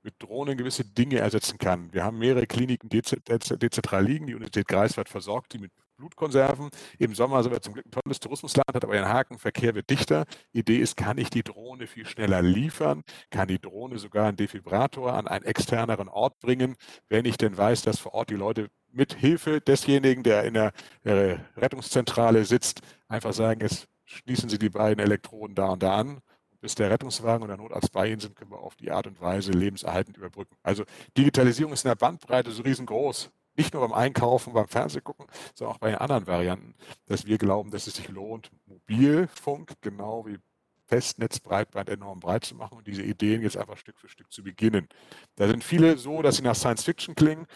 [0.05, 1.93] mit Drohnen gewisse Dinge ersetzen kann.
[1.93, 4.27] Wir haben mehrere Kliniken dezentral liegen.
[4.27, 5.71] Die Universität Greifswald versorgt die mit
[6.03, 6.71] Blutkonserven.
[6.99, 9.89] Im Sommer sind wir zum Glück ein tolles Tourismusland, hat aber einen Haken, Verkehr wird
[9.89, 10.25] dichter.
[10.53, 13.03] Idee ist, kann ich die Drohne viel schneller liefern?
[13.31, 16.75] Kann die Drohne sogar einen Defibrator an einen externeren Ort bringen,
[17.09, 20.73] wenn ich denn weiß, dass vor Ort die Leute mit Hilfe desjenigen, der in der
[21.05, 26.21] Rettungszentrale sitzt, einfach sagen, jetzt schließen Sie die beiden Elektroden da und da an
[26.61, 29.21] bis der Rettungswagen und der Notarzt bei Ihnen sind, können wir auf die Art und
[29.21, 30.57] Weise lebenserhaltend überbrücken.
[30.63, 30.85] Also
[31.19, 35.81] Digitalisierung ist in der Bandbreite so riesengroß nicht nur beim Einkaufen, beim Fernsehgucken, sondern auch
[35.81, 36.75] bei den anderen Varianten,
[37.07, 40.39] dass wir glauben, dass es sich lohnt, Mobilfunk genau wie
[40.87, 44.43] Festnetz, Breitband enorm breit zu machen und diese Ideen jetzt einfach Stück für Stück zu
[44.43, 44.89] beginnen.
[45.37, 47.47] Da sind viele so, dass sie nach Science Fiction klingen.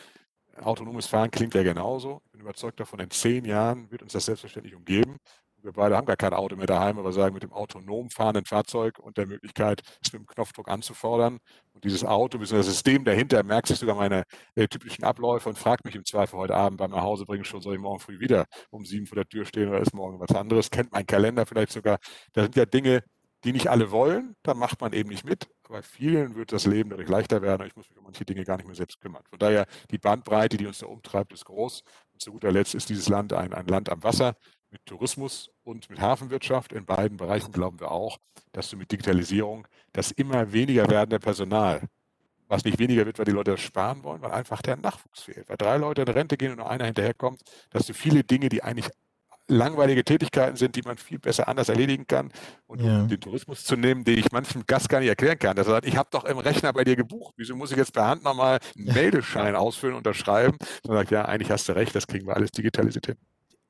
[0.62, 2.22] Autonomes Fahren klingt ja genauso.
[2.24, 5.18] Ich bin überzeugt davon, in zehn Jahren wird uns das selbstverständlich umgeben.
[5.66, 9.00] Wir beide haben gar kein Auto mehr daheim, aber sagen, mit dem autonom fahrenden Fahrzeug
[9.00, 11.40] und der Möglichkeit, es mit dem Knopfdruck anzufordern.
[11.72, 12.59] Und dieses Auto, bzw.
[12.59, 14.22] das System dahinter, merkt sich sogar meine
[14.55, 17.81] äh, typischen Abläufe und fragt mich im Zweifel heute Abend beim Nachhausebringen schon, soll ich
[17.81, 20.70] morgen früh wieder um sieben vor der Tür stehen oder ist morgen was anderes?
[20.70, 21.98] Kennt mein Kalender vielleicht sogar.
[22.33, 23.02] Da sind ja Dinge,
[23.42, 25.48] die nicht alle wollen, da macht man eben nicht mit.
[25.64, 28.44] Aber vielen wird das Leben dadurch leichter werden und ich muss mich um manche Dinge
[28.44, 29.24] gar nicht mehr selbst kümmern.
[29.29, 31.83] Von daher, die Bandbreite, die uns da umtreibt, ist groß.
[32.12, 34.37] Und zu guter Letzt ist dieses Land ein, ein Land am Wasser
[34.76, 36.72] mit Tourismus und mit Hafenwirtschaft.
[36.72, 38.18] In beiden Bereichen glauben wir auch,
[38.52, 41.80] dass du mit Digitalisierung das immer weniger werdende Personal,
[42.46, 45.48] was nicht weniger wird, weil die Leute das sparen wollen, weil einfach der Nachwuchs fehlt.
[45.48, 48.62] Weil drei Leute in Rente gehen und nur einer hinterherkommt, dass du viele Dinge, die
[48.62, 48.90] eigentlich
[49.48, 52.30] langweilige Tätigkeiten sind, die man viel besser anders erledigen kann.
[52.66, 53.00] Und ja.
[53.00, 55.56] um den Tourismus zu nehmen, den ich manchem Gast gar nicht erklären kann.
[55.56, 57.32] Der sagt, ich habe doch im Rechner bei dir gebucht.
[57.38, 60.58] Wieso muss ich jetzt per Hand nochmal einen Meldeschein ausfüllen, unterschreiben?
[60.82, 63.16] Und sagt, ja, eigentlich hast du recht, das kriegen wir alles digitalisiert hin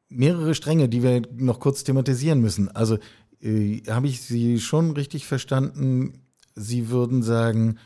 [0.08, 2.68] mehrere Stränge, die wir noch kurz thematisieren müssen.
[2.68, 2.98] Also
[3.40, 6.22] äh, habe ich Sie schon richtig verstanden?
[6.54, 7.78] Sie würden sagen,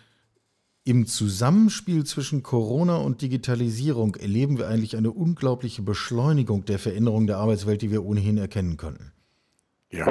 [0.84, 7.36] im Zusammenspiel zwischen Corona und Digitalisierung erleben wir eigentlich eine unglaubliche Beschleunigung der Veränderung der
[7.36, 9.12] Arbeitswelt, die wir ohnehin erkennen könnten.
[9.90, 10.10] Ja.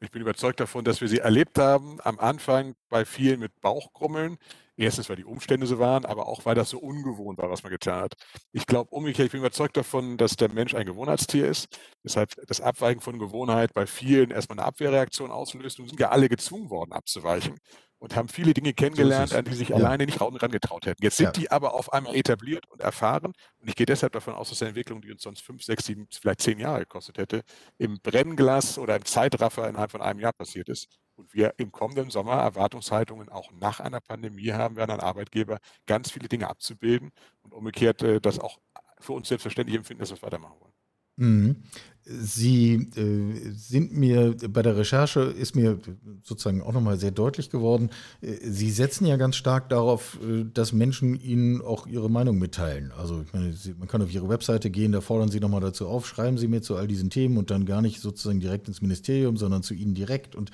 [0.00, 4.36] Ich bin überzeugt davon, dass wir sie erlebt haben, am Anfang bei vielen mit Bauchgrummeln,
[4.76, 7.70] Erstens, weil die Umstände so waren, aber auch, weil das so ungewohnt war, was man
[7.72, 8.14] getan hat.
[8.52, 11.66] Ich glaube umgekehrt, ich bin überzeugt davon, dass der Mensch ein Gewohnheitstier ist.
[12.02, 15.78] Deshalb das Abweichen von Gewohnheit bei vielen erstmal eine Abwehrreaktion auslöst.
[15.78, 17.58] Nun sind ja alle gezwungen worden, abzuweichen.
[18.02, 19.76] und haben viele Dinge kennengelernt, an die sich ja.
[19.76, 21.04] alleine nicht rangetraut hätten.
[21.04, 21.32] Jetzt sind ja.
[21.32, 23.32] die aber auf einmal etabliert und erfahren.
[23.60, 26.08] Und ich gehe deshalb davon aus, dass eine Entwicklung, die uns sonst fünf, sechs, sieben,
[26.10, 27.42] vielleicht zehn Jahre gekostet hätte,
[27.78, 30.88] im Brennglas oder im Zeitraffer innerhalb von einem Jahr passiert ist.
[31.22, 36.10] Und wir im kommenden Sommer Erwartungshaltungen auch nach einer Pandemie haben werden, an Arbeitgeber ganz
[36.10, 38.58] viele Dinge abzubilden und umgekehrt äh, das auch
[38.98, 40.72] für uns selbstverständlich empfinden, dass wir es weitermachen wollen.
[41.16, 41.56] Mhm.
[42.04, 45.78] Sie äh, sind mir bei der Recherche ist mir
[46.24, 47.90] sozusagen auch nochmal sehr deutlich geworden.
[48.20, 50.18] Äh, Sie setzen ja ganz stark darauf,
[50.52, 52.90] dass Menschen Ihnen auch ihre Meinung mitteilen.
[52.96, 56.08] Also ich meine, man kann auf Ihre Webseite gehen, da fordern Sie nochmal dazu auf,
[56.08, 59.36] schreiben Sie mir zu all diesen Themen und dann gar nicht sozusagen direkt ins Ministerium,
[59.36, 60.34] sondern zu Ihnen direkt.
[60.34, 60.50] Und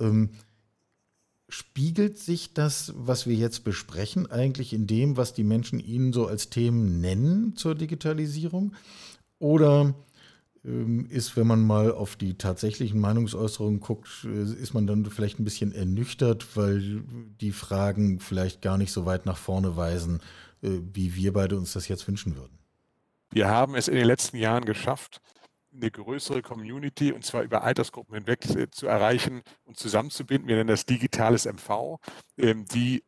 [0.00, 0.30] ähm,
[1.48, 6.26] spiegelt sich das, was wir jetzt besprechen, eigentlich in dem, was die Menschen Ihnen so
[6.26, 8.74] als Themen nennen zur Digitalisierung?
[9.38, 9.94] Oder
[10.64, 15.38] ähm, ist, wenn man mal auf die tatsächlichen Meinungsäußerungen guckt, äh, ist man dann vielleicht
[15.38, 17.04] ein bisschen ernüchtert, weil
[17.40, 20.20] die Fragen vielleicht gar nicht so weit nach vorne weisen,
[20.62, 22.58] äh, wie wir beide uns das jetzt wünschen würden.
[23.30, 25.20] Wir haben es in den letzten Jahren geschafft,
[25.76, 30.48] eine größere Community und zwar über Altersgruppen hinweg äh, zu erreichen und zusammenzubinden.
[30.48, 31.98] Wir nennen das digitales MV,
[32.38, 33.04] ähm, die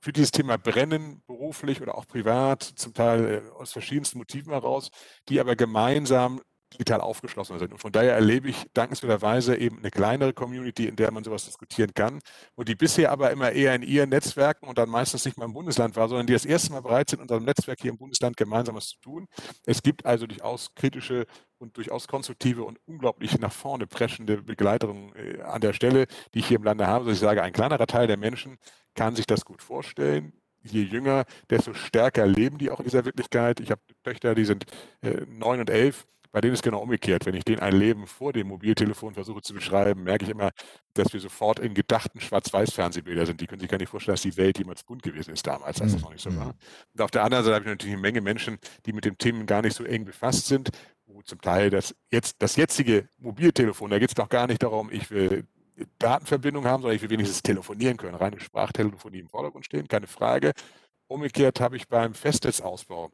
[0.00, 4.90] für dieses Thema brennen, beruflich oder auch privat, zum Teil aus verschiedensten Motiven heraus,
[5.30, 6.42] die aber gemeinsam
[6.74, 7.72] digital aufgeschlossen sind.
[7.72, 11.94] Und von daher erlebe ich dankenswerterweise eben eine kleinere Community, in der man sowas diskutieren
[11.94, 12.20] kann,
[12.56, 15.52] wo die bisher aber immer eher in ihren Netzwerken und dann meistens nicht mal im
[15.52, 18.74] Bundesland war, sondern die das erste Mal bereit sind, unserem Netzwerk hier im Bundesland gemeinsam
[18.74, 19.28] was zu tun.
[19.64, 21.26] Es gibt also durchaus kritische
[21.58, 26.48] und durchaus konstruktive und unglaublich nach vorne preschende Begleiterinnen äh, an der Stelle, die ich
[26.48, 27.04] hier im Lande habe.
[27.04, 28.58] Also ich sage, ein kleinerer Teil der Menschen
[28.94, 30.32] kann sich das gut vorstellen
[30.64, 33.60] je jünger, desto stärker leben die auch in dieser Wirklichkeit.
[33.60, 34.64] Ich habe Töchter, die sind
[35.02, 37.26] äh, neun und elf bei denen ist genau umgekehrt.
[37.26, 40.50] Wenn ich denen ein Leben vor dem Mobiltelefon versuche zu beschreiben, merke ich immer,
[40.92, 43.40] dass wir sofort in gedachten Schwarz-Weiß-Fernsehbilder sind.
[43.40, 45.92] Die können sich gar nicht vorstellen, dass die Welt jemals bunt gewesen ist damals, als
[45.92, 46.00] das mhm.
[46.00, 46.56] noch nicht so war.
[46.92, 49.46] Und auf der anderen Seite habe ich natürlich eine Menge Menschen, die mit dem Themen
[49.46, 50.70] gar nicht so eng befasst sind,
[51.06, 54.90] wo zum Teil das, jetzt, das jetzige Mobiltelefon, da geht es doch gar nicht darum,
[54.90, 55.46] ich will
[56.00, 58.16] Datenverbindung haben, sondern ich will wenigstens telefonieren können.
[58.16, 60.50] Reine Sprachtelefonie im Vordergrund stehen, keine Frage.
[61.06, 63.12] Umgekehrt habe ich beim Festnetzausbau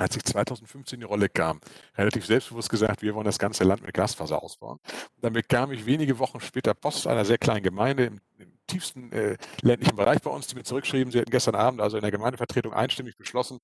[0.00, 1.60] als ich 2015 in die Rolle kam,
[1.96, 4.78] relativ selbstbewusst gesagt, wir wollen das ganze Land mit Glasfaser ausbauen.
[5.16, 9.12] Und dann bekam ich wenige Wochen später Post einer sehr kleinen Gemeinde im, im tiefsten
[9.12, 12.10] äh, ländlichen Bereich bei uns, die mir zurückschrieben, sie hätten gestern Abend also in der
[12.10, 13.60] Gemeindevertretung einstimmig beschlossen,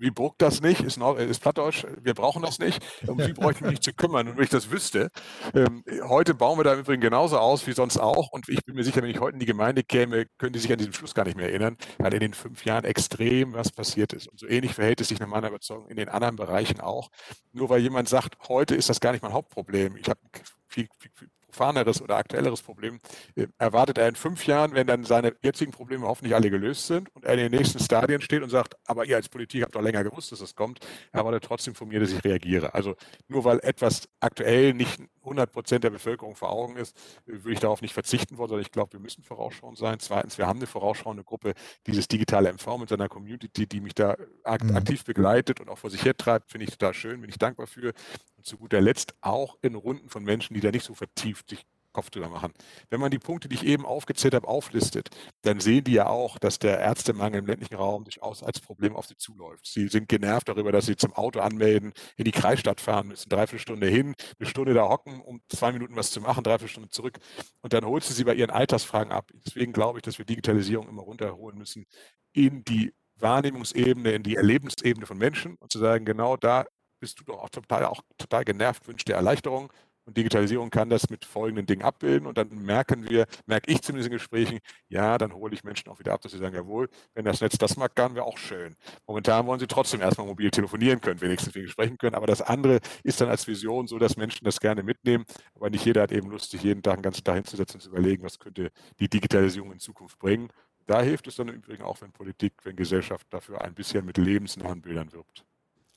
[0.00, 3.60] wie Burg das nicht, ist, ist Plattdeutsch, wir brauchen das nicht, um sie bräuchte ich
[3.62, 4.28] mich nicht zu kümmern.
[4.28, 5.10] Und wenn ich das wüsste,
[5.54, 8.32] ähm, heute bauen wir da im Übrigen genauso aus wie sonst auch.
[8.32, 10.72] Und ich bin mir sicher, wenn ich heute in die Gemeinde käme, können die sich
[10.72, 14.12] an diesen Schluss gar nicht mehr erinnern, weil in den fünf Jahren extrem was passiert
[14.12, 14.26] ist.
[14.28, 17.10] Und so ähnlich verhält es sich nach meiner Überzeugung in den anderen Bereichen auch.
[17.52, 19.96] Nur weil jemand sagt, heute ist das gar nicht mein Hauptproblem.
[19.96, 20.20] Ich habe
[20.66, 23.00] viel, viel, viel profaneres oder aktuelleres Problem,
[23.34, 27.14] äh, erwartet er in fünf Jahren, wenn dann seine jetzigen Probleme hoffentlich alle gelöst sind
[27.14, 29.82] und er in den nächsten Stadien steht und sagt, aber ihr als Politik habt doch
[29.82, 30.80] länger gewusst, dass das kommt,
[31.12, 32.74] er erwartet trotzdem von mir, dass ich reagiere.
[32.74, 32.94] Also
[33.28, 37.82] nur weil etwas aktuell nicht 100 Prozent der Bevölkerung vor Augen ist, würde ich darauf
[37.82, 39.98] nicht verzichten wollen, sondern ich glaube, wir müssen vorausschauend sein.
[40.00, 41.54] Zweitens, wir haben eine vorausschauende Gruppe,
[41.86, 44.76] dieses digitale MV mit seiner Community, die mich da mhm.
[44.76, 47.66] aktiv begleitet und auch vor sich her treibt, finde ich total schön, bin ich dankbar
[47.66, 47.92] für.
[48.36, 51.64] Und zu guter Letzt auch in Runden von Menschen, die da nicht so vertieft sich
[51.92, 52.52] Kopf drüber machen.
[52.88, 55.08] Wenn man die Punkte, die ich eben aufgezählt habe, auflistet,
[55.42, 59.06] dann sehen die ja auch, dass der Ärztemangel im ländlichen Raum durchaus als Problem auf
[59.06, 59.66] sie zuläuft.
[59.66, 63.58] Sie sind genervt darüber, dass sie zum Auto anmelden, in die Kreisstadt fahren müssen, dreiviertel
[63.58, 67.18] Stunde hin, eine Stunde da hocken, um zwei Minuten was zu machen, dreiviertel Stunde zurück.
[67.60, 69.30] Und dann holst du sie bei ihren Altersfragen ab.
[69.44, 71.86] Deswegen glaube ich, dass wir Digitalisierung immer runterholen müssen
[72.32, 76.64] in die Wahrnehmungsebene, in die Erlebensebene von Menschen und zu sagen, genau da
[77.00, 79.72] bist du doch auch total, auch total genervt, wünscht dir Erleichterung,
[80.10, 82.26] und Digitalisierung kann das mit folgenden Dingen abbilden.
[82.26, 86.00] Und dann merken wir, merke ich zumindest in Gesprächen, ja, dann hole ich Menschen auch
[86.00, 88.74] wieder ab, dass sie sagen, jawohl, wenn das Netz das mag, dann wäre auch schön.
[89.06, 92.16] Momentan wollen sie trotzdem erstmal mobil telefonieren können, wenigstens wegen sprechen können.
[92.16, 95.24] Aber das andere ist dann als Vision so, dass Menschen das gerne mitnehmen.
[95.54, 97.90] Aber nicht jeder hat eben Lust, sich jeden Tag einen ganzen Tag hinzusetzen und zu
[97.90, 100.48] überlegen, was könnte die Digitalisierung in Zukunft bringen.
[100.88, 104.18] Da hilft es dann im Übrigen auch, wenn Politik, wenn Gesellschaft dafür ein bisschen mit
[104.18, 105.44] lebensnahen Bildern wirbt.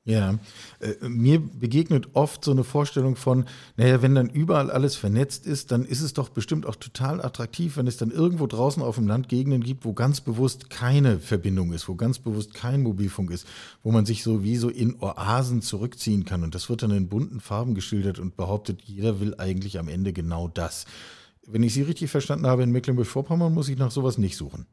[0.06, 0.38] Ja,
[0.82, 3.46] äh, mir begegnet oft so eine Vorstellung von,
[3.78, 7.78] naja, wenn dann überall alles vernetzt ist, dann ist es doch bestimmt auch total attraktiv,
[7.78, 11.72] wenn es dann irgendwo draußen auf dem Land Gegenden gibt, wo ganz bewusst keine Verbindung
[11.72, 13.48] ist, wo ganz bewusst kein Mobilfunk ist,
[13.82, 16.44] wo man sich so wie so in Oasen zurückziehen kann.
[16.44, 20.12] Und das wird dann in bunten Farben geschildert und behauptet, jeder will eigentlich am Ende
[20.12, 20.84] genau das.
[21.48, 24.66] Wenn ich Sie richtig verstanden habe, in Mecklenburg-Vorpommern muss ich nach sowas nicht suchen.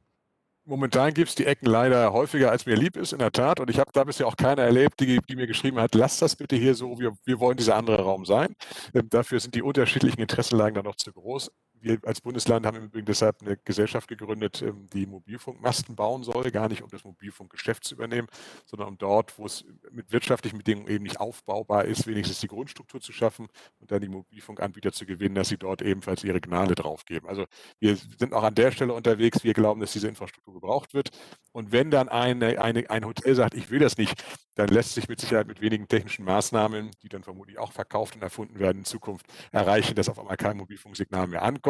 [0.64, 3.61] Momentan gibt es die Ecken leider häufiger, als mir lieb ist, in der Tat.
[3.61, 6.37] Und ich habe da bisher auch keine erlebt, die, die, mir geschrieben hat, lass das
[6.37, 8.55] bitte hier so, wir, wir wollen dieser andere Raum sein.
[8.94, 11.51] Ähm, dafür sind die unterschiedlichen Interessenlagen dann noch zu groß.
[11.83, 16.51] Wir als Bundesland haben im Übrigen deshalb eine Gesellschaft gegründet, ähm, die Mobilfunkmasten bauen soll,
[16.51, 18.29] gar nicht um das Mobilfunkgeschäft zu übernehmen,
[18.66, 23.01] sondern um dort, wo es mit wirtschaftlichen Bedingungen eben nicht aufbaubar ist, wenigstens die Grundstruktur
[23.01, 27.29] zu schaffen und dann die Mobilfunkanbieter zu gewinnen, dass sie dort ebenfalls ihre Gnade draufgeben.
[27.29, 27.47] Also
[27.79, 29.45] wir sind auch an der Stelle unterwegs.
[29.45, 31.11] Wir glauben, dass diese Infrastruktur gebraucht wird.
[31.53, 34.23] Und wenn dann eine, eine, ein Hotel sagt, ich will das nicht,
[34.55, 38.23] dann lässt sich mit Sicherheit mit wenigen technischen Maßnahmen, die dann vermutlich auch verkauft und
[38.23, 41.69] erfunden werden in Zukunft, erreichen, dass auf einmal kein Mobilfunksignal mehr ankommt.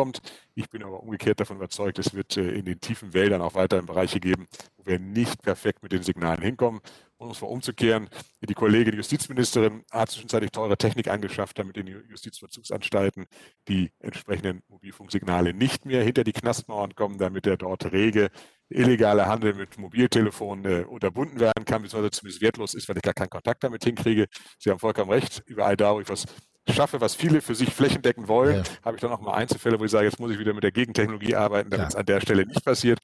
[0.55, 3.87] Ich bin aber umgekehrt davon überzeugt, es wird äh, in den tiefen Wäldern auch weiterhin
[3.87, 6.81] Bereiche geben, wo wir nicht perfekt mit den Signalen hinkommen.
[7.17, 8.09] Und um es mal umzukehren,
[8.41, 13.27] die Kollegin, die Justizministerin, hat zwischenzeitlich teure Technik angeschafft, damit in die Justizvollzugsanstalten
[13.69, 18.31] die entsprechenden Mobilfunksignale nicht mehr hinter die Knastmauern kommen, damit der dort rege
[18.71, 23.15] illegale Handel mit Mobiltelefonen äh, unterbunden werden kann, beziehungsweise zumindest wertlos ist, weil ich gar
[23.15, 24.27] keinen Kontakt damit hinkriege.
[24.59, 26.25] Sie haben vollkommen recht, überall da, wo ich was
[26.73, 28.63] schaffe, was viele für sich flächendeckend wollen, ja.
[28.85, 30.73] habe ich dann auch mal Einzelfälle, wo ich sage, jetzt muss ich wieder mit der
[30.73, 33.01] Gegentechnologie arbeiten, damit es an der Stelle nicht passiert.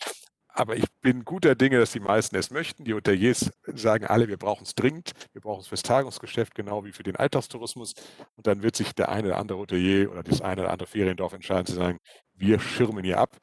[0.56, 2.84] Aber ich bin guter Dinge, dass die meisten es möchten.
[2.84, 5.12] Die Hoteliers sagen alle, wir brauchen es dringend.
[5.32, 7.92] Wir brauchen es fürs Tagungsgeschäft, genau wie für den Alltagstourismus.
[8.36, 11.34] Und dann wird sich der eine oder andere Hotelier oder das eine oder andere Feriendorf
[11.34, 11.98] entscheiden zu sagen,
[12.34, 13.36] wir schirmen hier ab.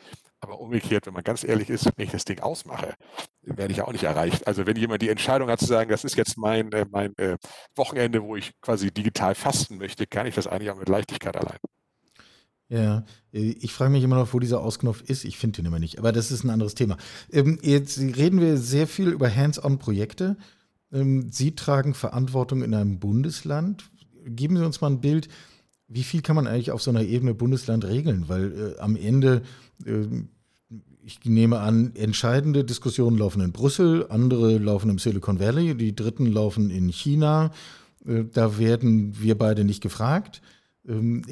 [0.44, 2.96] Aber umgekehrt, wenn man ganz ehrlich ist, wenn ich das Ding ausmache,
[3.44, 4.46] werde ich auch nicht erreicht.
[4.46, 7.38] Also wenn jemand die Entscheidung hat zu sagen, das ist jetzt mein, äh, mein äh,
[7.76, 11.60] Wochenende, wo ich quasi digital fasten möchte, kann ich das eigentlich auch mit Leichtigkeit allein.
[12.68, 15.24] Ja, ich frage mich immer noch, wo dieser Ausknopf ist.
[15.24, 16.98] Ich finde ihn immer nicht, aber das ist ein anderes Thema.
[17.32, 20.36] Ähm, jetzt reden wir sehr viel über Hands-on-Projekte.
[20.92, 23.90] Ähm, Sie tragen Verantwortung in einem Bundesland.
[24.26, 25.30] Geben Sie uns mal ein Bild,
[25.88, 28.28] wie viel kann man eigentlich auf so einer Ebene Bundesland regeln?
[28.28, 29.44] Weil äh, am Ende
[29.86, 30.08] äh,
[31.06, 36.26] ich nehme an, entscheidende Diskussionen laufen in Brüssel, andere laufen im Silicon Valley, die dritten
[36.26, 37.52] laufen in China.
[38.06, 40.42] Äh, da werden wir beide nicht gefragt.
[40.88, 41.24] Ähm,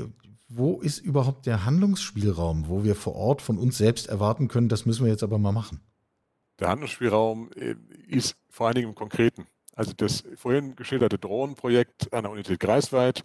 [0.47, 4.85] wo ist überhaupt der Handlungsspielraum, wo wir vor Ort von uns selbst erwarten können, das
[4.85, 5.79] müssen wir jetzt aber mal machen?
[6.59, 7.75] Der Handlungsspielraum äh,
[8.07, 9.45] ist vor allen Dingen im Konkreten.
[9.73, 13.23] Also das vorhin geschilderte Drohnenprojekt an der Universität Greifswald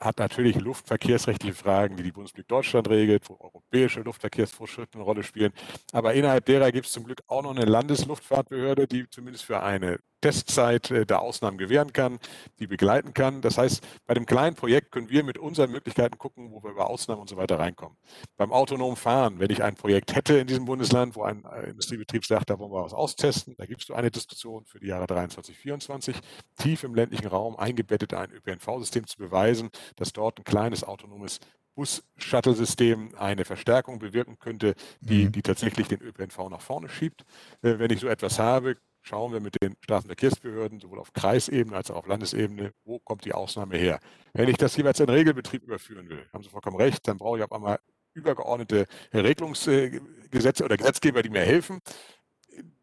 [0.00, 5.52] hat natürlich luftverkehrsrechtliche Fragen, die die Bundesrepublik Deutschland regelt, wo europäische Luftverkehrsvorschriften eine Rolle spielen.
[5.92, 9.98] Aber innerhalb derer gibt es zum Glück auch noch eine Landesluftfahrtbehörde, die zumindest für eine
[10.20, 12.18] Testzeit äh, da Ausnahmen gewähren kann,
[12.58, 13.40] die begleiten kann.
[13.40, 16.88] Das heißt, bei dem kleinen Projekt können wir mit unseren Möglichkeiten gucken, wo wir über
[16.88, 17.96] Ausnahmen und so weiter reinkommen.
[18.36, 22.24] Beim autonomen Fahren, wenn ich ein Projekt hätte in diesem Bundesland, wo ein äh, Industriebetrieb
[22.24, 25.06] sagt, da wollen wir was austesten, da gibt es so eine Diskussion für die Jahre
[25.06, 26.16] 23, 24,
[26.56, 31.40] tief im ländlichen Raum eingebettet ein ÖPNV-System zu beweisen, dass dort ein kleines autonomes
[31.74, 35.32] Bus-Shuttle-System eine Verstärkung bewirken könnte, die, mhm.
[35.32, 37.22] die tatsächlich den ÖPNV nach vorne schiebt.
[37.62, 41.90] Äh, wenn ich so etwas habe, schauen wir mit den Straßenverkehrsbehörden, sowohl auf Kreisebene als
[41.90, 44.00] auch auf Landesebene, wo kommt die Ausnahme her.
[44.32, 47.44] Wenn ich das jeweils in Regelbetrieb überführen will, haben Sie vollkommen recht, dann brauche ich
[47.44, 47.78] auf einmal
[48.14, 51.80] übergeordnete Regelungsgesetze oder Gesetzgeber, die mir helfen.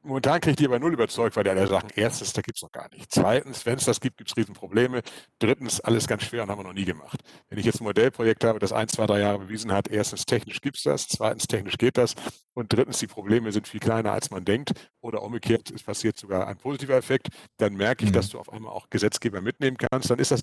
[0.07, 2.61] Momentan kriege ich die aber null überzeugt, weil die alle sagen, erstens, da gibt es
[2.61, 3.11] noch gar nicht.
[3.11, 5.01] Zweitens, wenn es das gibt, gibt es Riesenprobleme.
[5.39, 7.19] Drittens, alles ganz schwer und haben wir noch nie gemacht.
[7.49, 10.61] Wenn ich jetzt ein Modellprojekt habe, das ein, zwei, drei Jahre bewiesen hat, erstens, technisch
[10.61, 12.15] gibt es das, zweitens, technisch geht das
[12.53, 16.47] und drittens, die Probleme sind viel kleiner, als man denkt oder umgekehrt, es passiert sogar
[16.47, 18.15] ein positiver Effekt, dann merke ich, mhm.
[18.15, 20.09] dass du auf einmal auch Gesetzgeber mitnehmen kannst.
[20.09, 20.41] Dann ist das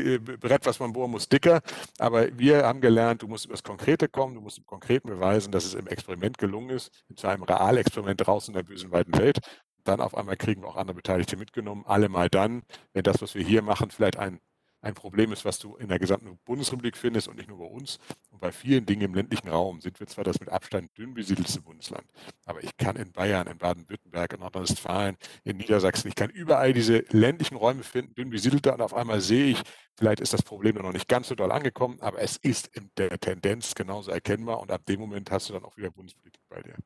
[0.00, 1.60] Brett, was man bohren muss, dicker.
[1.98, 5.52] Aber wir haben gelernt, du musst über das Konkrete kommen, du musst im Konkreten beweisen,
[5.52, 9.38] dass es im Experiment gelungen ist, zu einem Realexperiment draußen in der bösen weiten Welt.
[9.84, 13.34] Dann auf einmal kriegen wir auch andere Beteiligte mitgenommen, alle mal dann, wenn das, was
[13.34, 14.40] wir hier machen, vielleicht ein
[14.84, 17.98] ein Problem ist, was du in der gesamten Bundesrepublik findest und nicht nur bei uns.
[18.44, 22.04] Bei vielen Dingen im ländlichen Raum sind wir zwar das mit Abstand dünn besiedelste Bundesland,
[22.44, 27.06] aber ich kann in Bayern, in Baden-Württemberg, in Nordrhein-Westfalen, in Niedersachsen, ich kann überall diese
[27.08, 29.62] ländlichen Räume finden, dünn besiedelter und auf einmal sehe ich,
[29.96, 33.18] vielleicht ist das Problem noch nicht ganz so doll angekommen, aber es ist in der
[33.18, 36.76] Tendenz genauso erkennbar und ab dem Moment hast du dann auch wieder Bundespolitik bei dir.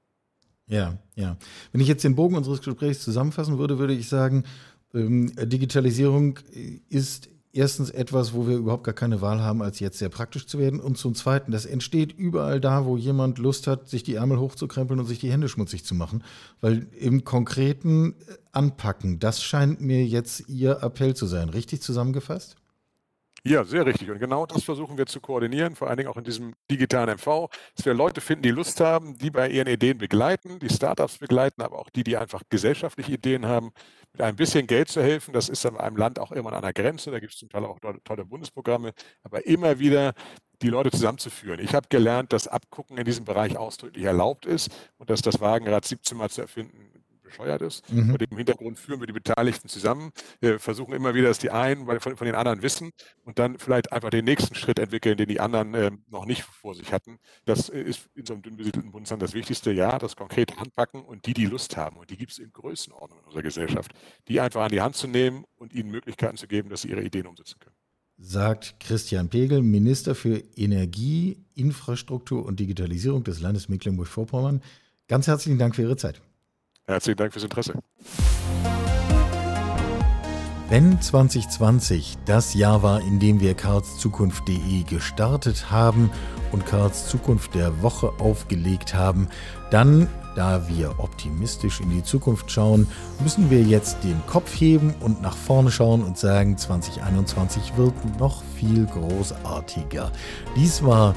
[0.68, 1.36] Ja, ja.
[1.72, 4.44] Wenn ich jetzt den Bogen unseres Gesprächs zusammenfassen würde, würde ich sagen,
[4.94, 6.38] ähm, Digitalisierung
[6.88, 10.58] ist erstens etwas, wo wir überhaupt gar keine Wahl haben, als jetzt sehr praktisch zu
[10.58, 10.80] werden.
[10.80, 15.00] Und zum Zweiten, das entsteht überall da, wo jemand Lust hat, sich die Ärmel hochzukrempeln
[15.00, 16.22] und sich die Hände schmutzig zu machen.
[16.60, 18.14] Weil im konkreten
[18.52, 21.48] Anpacken, das scheint mir jetzt Ihr Appell zu sein.
[21.48, 22.56] Richtig zusammengefasst?
[23.44, 24.10] Ja, sehr richtig.
[24.10, 27.48] Und genau das versuchen wir zu koordinieren, vor allen Dingen auch in diesem digitalen MV,
[27.76, 31.62] dass wir Leute finden, die Lust haben, die bei ihren Ideen begleiten, die Startups begleiten,
[31.62, 33.70] aber auch die, die einfach gesellschaftliche Ideen haben,
[34.12, 35.32] mit ein bisschen Geld zu helfen.
[35.32, 37.10] Das ist an einem Land auch immer an einer Grenze.
[37.12, 40.14] Da gibt es zum Teil auch tolle Bundesprogramme, aber immer wieder
[40.60, 41.60] die Leute zusammenzuführen.
[41.60, 45.84] Ich habe gelernt, dass Abgucken in diesem Bereich ausdrücklich erlaubt ist und dass das Wagenrad
[45.84, 46.98] 17 Mal zu erfinden
[47.28, 47.90] bescheuert ist.
[47.92, 48.10] Mhm.
[48.10, 50.10] Vor dem Hintergrund führen wir die Beteiligten zusammen,
[50.40, 52.90] wir versuchen immer wieder, dass die einen von, von den anderen wissen
[53.24, 56.74] und dann vielleicht einfach den nächsten Schritt entwickeln, den die anderen äh, noch nicht vor
[56.74, 57.18] sich hatten.
[57.44, 61.26] Das ist in so einem dünn besiedelten Bundesland das Wichtigste, ja, das konkrete Anpacken und
[61.26, 61.96] die, die Lust haben.
[61.96, 63.92] Und die gibt es in Größenordnung in unserer Gesellschaft,
[64.28, 67.02] die einfach an die Hand zu nehmen und ihnen Möglichkeiten zu geben, dass sie ihre
[67.02, 67.76] Ideen umsetzen können
[68.18, 74.60] sagt Christian Pegel, Minister für Energie, Infrastruktur und Digitalisierung des Landes Mecklenburg-Vorpommern.
[75.06, 76.20] Ganz herzlichen Dank für Ihre Zeit.
[76.88, 77.74] Herzlichen Dank fürs Interesse.
[80.70, 86.10] Wenn 2020 das Jahr war, in dem wir karlszukunft.de gestartet haben
[86.50, 89.28] und Karls Zukunft der Woche aufgelegt haben,
[89.70, 92.86] dann da wir optimistisch in die Zukunft schauen,
[93.20, 98.42] müssen wir jetzt den Kopf heben und nach vorne schauen und sagen, 2021 wird noch
[98.56, 100.12] viel großartiger.
[100.54, 101.14] Dies war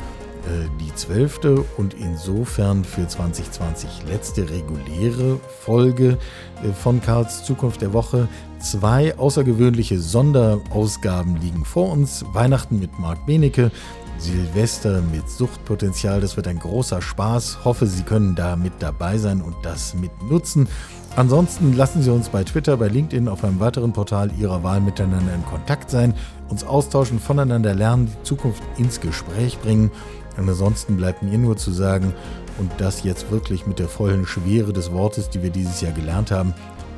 [0.79, 6.17] die zwölfte und insofern für 2020 letzte reguläre Folge
[6.63, 8.27] äh, von Karls Zukunft der Woche.
[8.59, 12.23] Zwei außergewöhnliche Sonderausgaben liegen vor uns.
[12.33, 13.71] Weihnachten mit Marc Benecke,
[14.17, 16.21] Silvester mit Suchtpotenzial.
[16.21, 17.65] Das wird ein großer Spaß.
[17.65, 20.67] Hoffe, Sie können da mit dabei sein und das mit nutzen.
[21.15, 25.33] Ansonsten lassen Sie uns bei Twitter, bei LinkedIn, auf einem weiteren Portal Ihrer Wahl miteinander
[25.33, 26.13] in Kontakt sein,
[26.47, 29.91] uns austauschen, voneinander lernen, die Zukunft ins Gespräch bringen.
[30.37, 32.13] Ansonsten bleibt mir nur zu sagen,
[32.57, 36.31] und das jetzt wirklich mit der vollen Schwere des Wortes, die wir dieses Jahr gelernt
[36.31, 36.53] haben,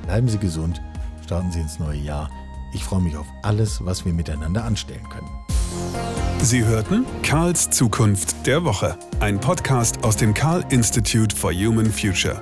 [0.06, 0.82] bleiben Sie gesund,
[1.24, 2.30] starten Sie ins neue Jahr.
[2.74, 5.30] Ich freue mich auf alles, was wir miteinander anstellen können.
[6.42, 12.42] Sie hörten Karls Zukunft der Woche, ein Podcast aus dem Karl Institute for Human Future.